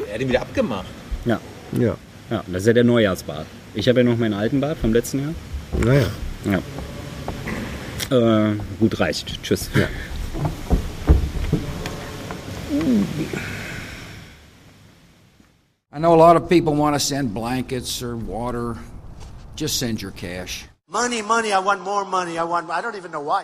Er 0.07 0.15
hat 0.15 0.21
ihn 0.21 0.29
wieder 0.29 0.41
abgemacht. 0.41 0.87
Ja, 1.25 1.39
Ja, 1.71 1.95
ja 2.29 2.43
das 2.47 2.61
ist 2.61 2.67
ja 2.67 2.73
der 2.73 2.83
Neujahrsbart. 2.83 3.45
Ich 3.73 3.88
habe 3.89 3.99
ja 4.01 4.03
noch 4.03 4.17
meinen 4.17 4.33
alten 4.33 4.61
Bart 4.61 4.77
vom 4.77 4.93
letzten 4.93 5.19
Jahr. 5.21 5.33
naja. 5.77 6.07
Ja. 6.45 6.59
Äh, 8.11 8.55
gut, 8.79 8.99
reicht. 8.99 9.41
Tschüss. 9.43 9.69
Ja. 9.73 9.88
I 15.91 15.99
know 15.99 16.13
a 16.13 16.17
lot 16.17 16.35
of 16.35 16.49
people 16.49 16.75
want 16.75 16.95
to 16.95 16.99
send 16.99 17.33
blankets 17.33 18.03
or 18.03 18.15
water. 18.17 18.77
Just 19.55 19.79
send 19.79 20.01
your 20.01 20.11
cash. 20.11 20.65
Money, 20.88 21.21
money, 21.21 21.51
I 21.51 21.59
want 21.59 21.81
more 21.81 22.05
money. 22.05 22.38
I 22.38 22.43
want, 22.43 22.69
I 22.69 22.81
don't 22.81 22.95
even 22.95 23.11
know 23.11 23.21
why. 23.21 23.43